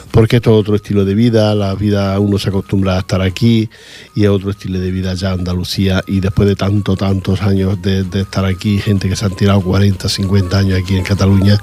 porque 0.10 0.38
esto 0.38 0.50
es 0.52 0.62
otro 0.62 0.76
estilo 0.76 1.06
de 1.06 1.14
vida, 1.14 1.54
la 1.54 1.76
vida 1.76 2.20
uno 2.20 2.40
se 2.40 2.50
acostumbra 2.50 2.96
a 2.96 3.00
estar 3.00 3.22
aquí 3.22 3.70
y 4.16 4.24
es 4.24 4.30
otro 4.30 4.50
estilo 4.50 4.80
de 4.80 4.90
vida 4.90 5.14
ya 5.14 5.34
Andalucía 5.34 6.04
y 6.08 6.20
después 6.20 6.50
de 6.50 6.56
tanto, 6.56 6.98
tantos 6.98 7.44
años 7.44 7.80
de, 7.80 8.06
de 8.06 8.22
estar 8.22 8.44
aquí, 8.44 8.80
gente 8.80 9.08
que 9.08 9.16
se 9.16 9.26
han 9.26 9.36
tirado 9.36 9.62
40, 9.62 10.10
50 10.10 10.58
años 10.58 10.80
aquí 10.82 10.98
en 10.98 11.04
Cataluña, 11.04 11.62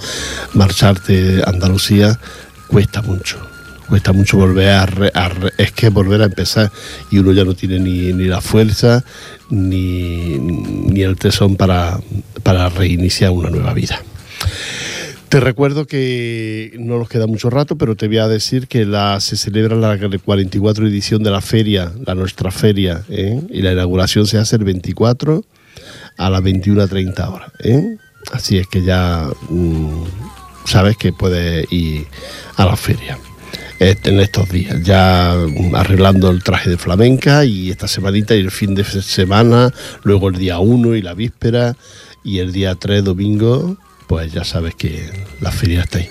marcharte 0.55 1.43
a 1.45 1.51
Andalucía 1.51 2.21
cuesta 2.69 3.03
mucho. 3.03 3.56
Cuesta 3.89 4.13
mucho 4.13 4.37
volver 4.37 4.69
a, 4.71 4.87
re- 4.87 5.13
a 5.15 5.29
re- 5.29 5.53
es 5.59 5.71
que 5.73 5.91
volver 5.91 6.21
a 6.23 6.25
empezar 6.27 6.73
y 7.11 7.19
uno 7.19 7.33
ya 7.33 7.45
no 7.45 7.55
tiene 7.55 7.79
ni, 7.79 8.13
ni 8.13 8.25
la 8.25 8.41
fuerza 8.41 9.05
ni, 9.49 10.39
ni 10.39 11.03
el 11.03 11.17
tesón 11.17 11.57
para, 11.57 12.01
para 12.43 12.69
reiniciar 12.69 13.31
una 13.31 13.49
nueva 13.51 13.73
vida. 13.75 14.01
Te 15.29 15.41
recuerdo 15.41 15.87
que 15.87 16.73
no 16.79 16.99
nos 16.99 17.09
queda 17.09 17.27
mucho 17.27 17.51
rato, 17.51 17.77
pero 17.77 17.97
te 17.97 18.07
voy 18.09 18.19
a 18.19 18.29
decir 18.29 18.69
que 18.69 18.85
la, 18.87 19.21
se 19.21 19.37
celebra 19.37 19.77
la 19.77 19.99
44 19.99 20.87
edición 20.87 21.23
de 21.23 21.31
la 21.31 21.41
feria, 21.41 21.93
la 22.07 22.15
nuestra 22.15 22.51
feria, 22.51 23.03
¿eh? 23.09 23.41
y 23.51 23.63
la 23.63 23.73
inauguración 23.73 24.27
se 24.27 24.39
hace 24.39 24.57
el 24.57 24.65
24 24.65 25.45
a 26.17 26.31
las 26.31 26.43
21.30 26.43 27.33
horas. 27.33 27.51
¿eh? 27.61 27.97
Así 28.33 28.59
es 28.59 28.67
que 28.69 28.83
ya 28.83 29.29
mm, 29.49 30.05
sabes 30.65 30.97
que 30.97 31.13
puedes 31.13 31.67
ir 31.73 32.07
a 32.57 32.65
la 32.65 32.77
feria 32.77 33.19
en 33.79 34.21
estos 34.21 34.49
días, 34.49 34.83
ya 34.83 35.33
arreglando 35.75 36.31
el 36.31 36.43
traje 36.43 36.71
de 36.71 36.79
flamenca 36.79 37.45
y 37.45 37.71
esta 37.71 37.89
semanita 37.89 38.35
y 38.35 38.41
el 38.41 38.51
fin 38.51 38.75
de 38.75 38.85
semana, 38.85 39.73
luego 40.03 40.29
el 40.29 40.37
día 40.37 40.59
1 40.59 40.95
y 40.95 41.03
la 41.03 41.15
víspera 41.15 41.77
y 42.25 42.39
el 42.39 42.53
día 42.53 42.75
3 42.75 43.05
domingo 43.05 43.77
pues 44.07 44.33
ya 44.33 44.45
sabes 44.45 44.75
que 44.75 45.27
la 45.41 45.51
feria 45.51 45.83
está 45.83 45.99
ahí. 45.99 46.09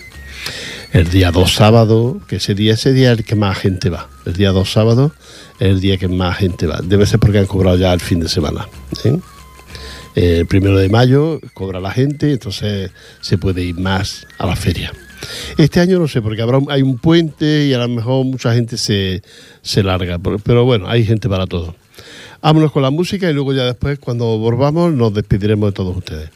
El 0.93 1.09
día 1.09 1.31
2 1.31 1.51
sábado, 1.51 2.21
que 2.27 2.37
ese 2.37 2.55
día, 2.55 2.73
ese 2.73 2.93
día 2.93 3.11
es 3.11 3.19
el 3.19 3.25
que 3.25 3.35
más 3.35 3.57
gente 3.57 3.89
va. 3.89 4.09
El 4.25 4.33
día 4.33 4.51
2 4.51 4.71
sábado 4.71 5.13
es 5.59 5.69
el 5.69 5.81
día 5.81 5.97
que 5.97 6.07
más 6.07 6.37
gente 6.37 6.67
va. 6.67 6.81
Debe 6.83 7.05
ser 7.05 7.19
porque 7.19 7.39
han 7.39 7.45
cobrado 7.45 7.77
ya 7.77 7.93
el 7.93 7.99
fin 7.99 8.19
de 8.19 8.29
semana. 8.29 8.67
¿eh? 9.03 9.19
El 10.15 10.45
primero 10.45 10.77
de 10.77 10.87
mayo 10.89 11.41
cobra 11.53 11.79
la 11.79 11.91
gente, 11.91 12.31
entonces 12.31 12.91
se 13.21 13.37
puede 13.37 13.63
ir 13.63 13.79
más 13.79 14.25
a 14.37 14.45
la 14.45 14.55
feria. 14.55 14.93
Este 15.57 15.79
año 15.79 15.99
no 15.99 16.07
sé, 16.07 16.21
porque 16.21 16.41
habrá, 16.41 16.59
hay 16.69 16.81
un 16.81 16.97
puente 16.97 17.65
y 17.65 17.73
a 17.73 17.79
lo 17.79 17.87
mejor 17.87 18.25
mucha 18.25 18.53
gente 18.53 18.77
se, 18.77 19.21
se 19.61 19.83
larga, 19.83 20.19
pero, 20.19 20.39
pero 20.39 20.65
bueno, 20.65 20.87
hay 20.87 21.05
gente 21.05 21.29
para 21.29 21.47
todo. 21.47 21.75
Vámonos 22.41 22.71
con 22.71 22.83
la 22.83 22.91
música 22.91 23.29
y 23.29 23.33
luego 23.33 23.53
ya 23.53 23.63
después, 23.63 23.97
cuando 23.97 24.37
volvamos, 24.37 24.93
nos 24.93 25.13
despediremos 25.13 25.69
de 25.69 25.73
todos 25.73 25.97
ustedes. 25.97 26.29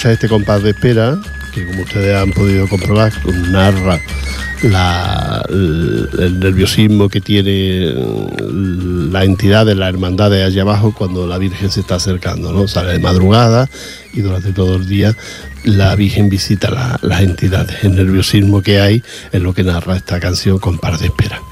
Escuchar 0.00 0.12
este 0.12 0.28
compás 0.28 0.62
de 0.62 0.70
espera, 0.70 1.20
que 1.52 1.66
como 1.66 1.82
ustedes 1.82 2.16
han 2.16 2.32
podido 2.32 2.66
comprobar, 2.68 3.12
narra 3.50 4.00
el, 4.62 6.40
nerviosismo 6.40 7.10
que 7.10 7.20
tiene 7.20 7.92
la 9.12 9.24
entidad 9.24 9.66
de 9.66 9.74
la 9.74 9.90
hermandad 9.90 10.30
de 10.30 10.42
allá 10.42 10.62
abajo 10.62 10.94
cuando 10.96 11.26
la 11.26 11.36
Virgen 11.36 11.70
se 11.70 11.80
está 11.80 11.96
acercando, 11.96 12.50
¿no? 12.50 12.66
Sale 12.66 12.92
de 12.92 12.98
madrugada 12.98 13.68
y 14.14 14.20
durante 14.20 14.52
todo 14.52 14.76
el 14.76 14.88
día 14.88 15.14
la 15.64 15.94
Virgen 15.96 16.30
visita 16.30 16.70
la- 16.70 16.98
las 17.02 17.20
entidades. 17.20 17.84
El 17.84 17.96
nerviosismo 17.96 18.62
que 18.62 18.80
hay 18.80 19.02
es 19.32 19.42
lo 19.42 19.52
que 19.52 19.64
narra 19.64 19.96
esta 19.96 20.18
canción 20.18 20.58
con 20.58 20.78
de 20.80 21.06
espera. 21.06 21.42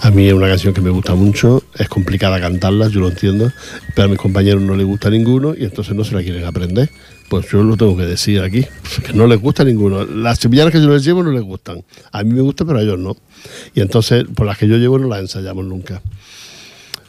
A 0.00 0.10
mí 0.10 0.26
es 0.26 0.34
una 0.34 0.48
canción 0.48 0.74
que 0.74 0.80
me 0.80 0.90
gusta 0.90 1.14
mucho, 1.14 1.62
es 1.78 1.88
complicada 1.88 2.40
cantarla, 2.40 2.88
yo 2.88 2.98
lo 2.98 3.10
entiendo, 3.10 3.52
pero 3.94 4.06
a 4.06 4.08
mis 4.08 4.18
compañeros 4.18 4.60
no 4.60 4.74
les 4.74 4.86
gusta 4.86 5.08
ninguno 5.08 5.54
y 5.56 5.62
entonces 5.62 5.94
no 5.94 6.02
se 6.02 6.16
la 6.16 6.22
quieren 6.22 6.44
aprender. 6.44 6.90
Pues 7.32 7.48
yo 7.50 7.64
lo 7.64 7.78
tengo 7.78 7.96
que 7.96 8.04
decir 8.04 8.42
aquí, 8.42 8.66
que 9.06 9.14
no 9.14 9.26
les 9.26 9.40
gusta 9.40 9.64
ninguno. 9.64 10.04
Las 10.04 10.38
sevillanas 10.38 10.70
que 10.70 10.82
yo 10.82 10.90
les 10.90 11.02
llevo 11.02 11.22
no 11.22 11.32
les 11.32 11.40
gustan. 11.40 11.82
A 12.10 12.22
mí 12.24 12.34
me 12.34 12.42
gusta, 12.42 12.66
pero 12.66 12.78
a 12.78 12.82
ellos 12.82 12.98
no. 12.98 13.16
Y 13.74 13.80
entonces, 13.80 14.26
por 14.34 14.44
las 14.44 14.58
que 14.58 14.68
yo 14.68 14.76
llevo 14.76 14.98
no 14.98 15.08
las 15.08 15.20
ensayamos 15.20 15.64
nunca. 15.64 16.02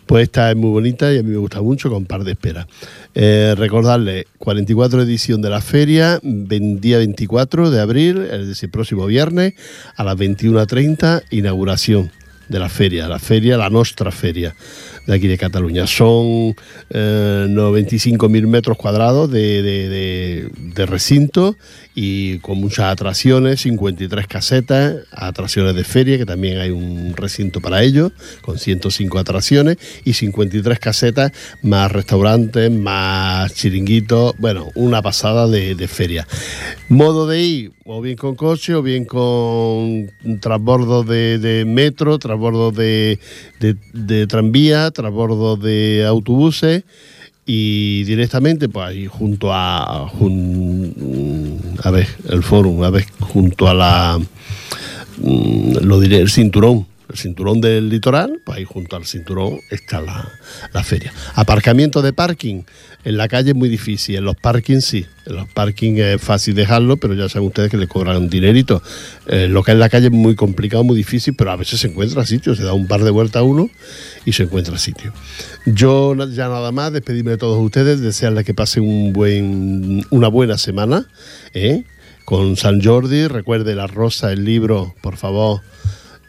Pues 0.06 0.24
esta 0.24 0.50
es 0.50 0.56
muy 0.56 0.70
bonita 0.70 1.14
y 1.14 1.18
a 1.18 1.24
mí 1.24 1.32
me 1.32 1.38
gusta 1.40 1.62
mucho 1.62 1.90
con 1.90 2.06
par 2.06 2.24
de 2.24 2.32
espera. 2.32 2.66
Eh, 3.14 3.54
recordarle, 3.58 4.28
44 4.38 5.02
edición 5.02 5.42
de 5.42 5.50
la 5.50 5.60
feria, 5.60 6.22
día 6.24 7.00
24 7.00 7.70
de 7.70 7.82
abril, 7.82 8.20
es 8.20 8.48
decir, 8.48 8.72
próximo 8.72 9.06
viernes, 9.06 9.56
a 9.98 10.06
las 10.06 10.16
21.30, 10.16 11.24
inauguración 11.32 12.12
de 12.48 12.60
la 12.60 12.70
feria, 12.70 13.10
la 13.10 13.20
feria, 13.20 13.58
la 13.58 13.70
nostra 13.70 14.10
feria 14.10 14.56
de 15.06 15.14
aquí 15.14 15.28
de 15.28 15.38
Cataluña. 15.38 15.86
Son 15.88 16.56
eh, 16.90 17.46
95.000 17.50 18.48
metros 18.48 18.78
cuadrados 18.78 19.30
de, 19.32 19.62
de- 19.62 20.50
recinto 20.86 21.56
y 21.96 22.40
con 22.40 22.60
muchas 22.60 22.86
atracciones, 22.92 23.62
53 23.62 24.28
casetas, 24.28 24.96
atracciones 25.12 25.76
de 25.76 25.84
feria, 25.84 26.18
que 26.18 26.26
también 26.26 26.58
hay 26.58 26.72
un 26.72 27.14
recinto 27.16 27.62
para 27.62 27.84
ello, 27.84 28.12
con 28.42 28.58
105 28.58 29.20
atracciones 29.20 29.78
y 30.04 30.14
53 30.14 30.80
casetas, 30.80 31.32
más 31.62 31.92
restaurantes, 31.92 32.72
más 32.72 33.54
chiringuitos, 33.54 34.36
bueno, 34.40 34.70
una 34.76 35.02
pasada 35.02 35.48
de, 35.48 35.76
feria. 35.88 36.28
Modo 36.90 37.28
de 37.28 37.42
ir, 37.44 37.72
o 37.86 38.02
bien 38.02 38.18
con 38.18 38.36
coche, 38.36 38.74
o 38.74 38.82
bien 38.82 39.06
con 39.06 40.10
transbordos 40.40 41.06
de, 41.06 41.64
metro, 41.68 42.18
transbordos 42.18 42.74
de, 42.76 43.20
de, 43.60 43.76
de 43.94 44.26
tranvía, 44.28 44.90
transbordos 44.92 45.62
de 45.62 46.06
autobuses 46.08 46.84
y 47.46 48.04
directamente 48.06 48.70
pues 48.70 48.88
ahí 48.88 49.06
junto 49.06 49.50
a 49.52 50.08
jun- 50.10 50.94
a 51.82 51.92
ver 51.92 52.08
el 52.30 52.44
fórum 52.44 52.84
a 52.84 52.90
ver 52.90 53.06
junto 53.20 53.68
a 53.68 53.74
la 53.74 54.20
mm, 55.18 55.78
lo 55.82 56.00
diré 56.00 56.18
el 56.18 56.30
cinturón 56.30 56.86
el 57.14 57.18
cinturón 57.18 57.62
del 57.62 57.90
litoral 57.90 58.42
pues 58.44 58.58
ahí 58.58 58.66
junto 58.66 58.96
al 58.96 59.06
cinturón 59.06 59.60
está 59.72 60.02
la, 60.02 60.30
la 60.74 60.84
feria 60.84 61.14
aparcamiento 61.36 62.02
de 62.02 62.12
parking 62.12 62.64
en 63.06 63.18
la 63.18 63.28
calle 63.28 63.52
es 63.52 63.56
muy 63.56 63.70
difícil 63.70 64.18
en 64.18 64.26
los 64.26 64.36
parkings 64.36 64.84
sí 64.84 65.06
en 65.26 65.36
los 65.36 65.48
parkings 65.48 66.00
es 66.00 66.22
fácil 66.22 66.56
dejarlo 66.56 66.98
pero 66.98 67.14
ya 67.14 67.30
saben 67.30 67.48
ustedes 67.48 67.72
que 67.72 67.78
le 67.78 67.88
cobran 67.88 68.18
un 68.18 68.30
dinerito 68.30 68.82
Eh, 69.28 69.48
lo 69.48 69.64
que 69.64 69.72
es 69.72 69.78
la 69.78 69.88
calle 69.88 70.08
es 70.08 70.12
muy 70.12 70.36
complicado 70.36 70.84
muy 70.84 70.98
difícil 70.98 71.34
pero 71.38 71.52
a 71.52 71.56
veces 71.56 71.80
se 71.80 71.88
encuentra 71.88 72.26
sitio 72.26 72.56
se 72.56 72.64
da 72.64 72.74
un 72.74 72.88
par 72.88 73.04
de 73.04 73.12
vueltas 73.12 73.40
a 73.40 73.44
uno 73.44 73.70
y 74.26 74.34
se 74.34 74.44
encuentra 74.44 74.78
sitio 74.78 75.14
yo 75.66 76.14
ya 76.28 76.50
nada 76.50 76.72
más, 76.72 76.92
despedirme 76.92 77.32
de 77.32 77.38
todos 77.38 77.58
ustedes, 77.64 78.02
desearles 78.02 78.46
que 78.46 78.54
pasen 78.54 78.84
un 78.84 79.14
buen, 79.14 80.06
una 80.10 80.28
buena 80.28 80.58
semana 80.58 81.08
¿eh? 81.54 81.84
con 82.26 82.58
San 82.58 82.82
Jordi. 82.82 83.28
Recuerde 83.28 83.76
la 83.76 83.88
rosa, 83.88 84.32
el 84.32 84.44
libro, 84.44 84.94
por 85.02 85.16
favor. 85.16 85.62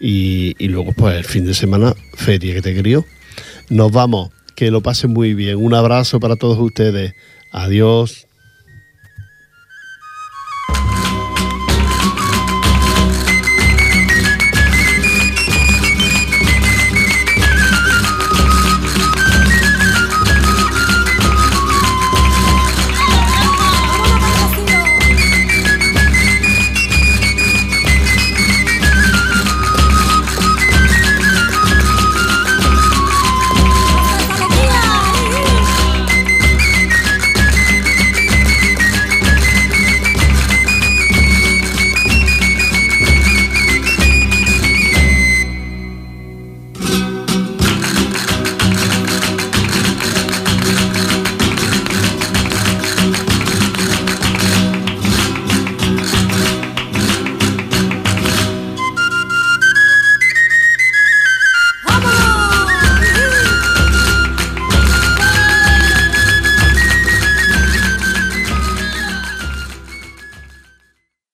Y, 0.01 0.55
luego, 0.69 0.93
pues 0.93 1.17
el 1.17 1.25
fin 1.25 1.47
de 1.47 1.55
semana, 1.55 1.95
feria 2.15 2.55
que 2.55 2.63
te 2.63 2.79
crió. 2.79 3.05
Nos 3.71 3.93
vamos, 3.93 4.31
que 4.55 4.71
lo 4.71 4.83
pasen 4.83 5.13
muy 5.13 5.35
bien. 5.35 5.57
Un 5.57 5.75
abrazo 5.75 6.21
para 6.21 6.37
todos 6.37 6.59
ustedes. 6.59 7.15
Adiós. 7.51 8.27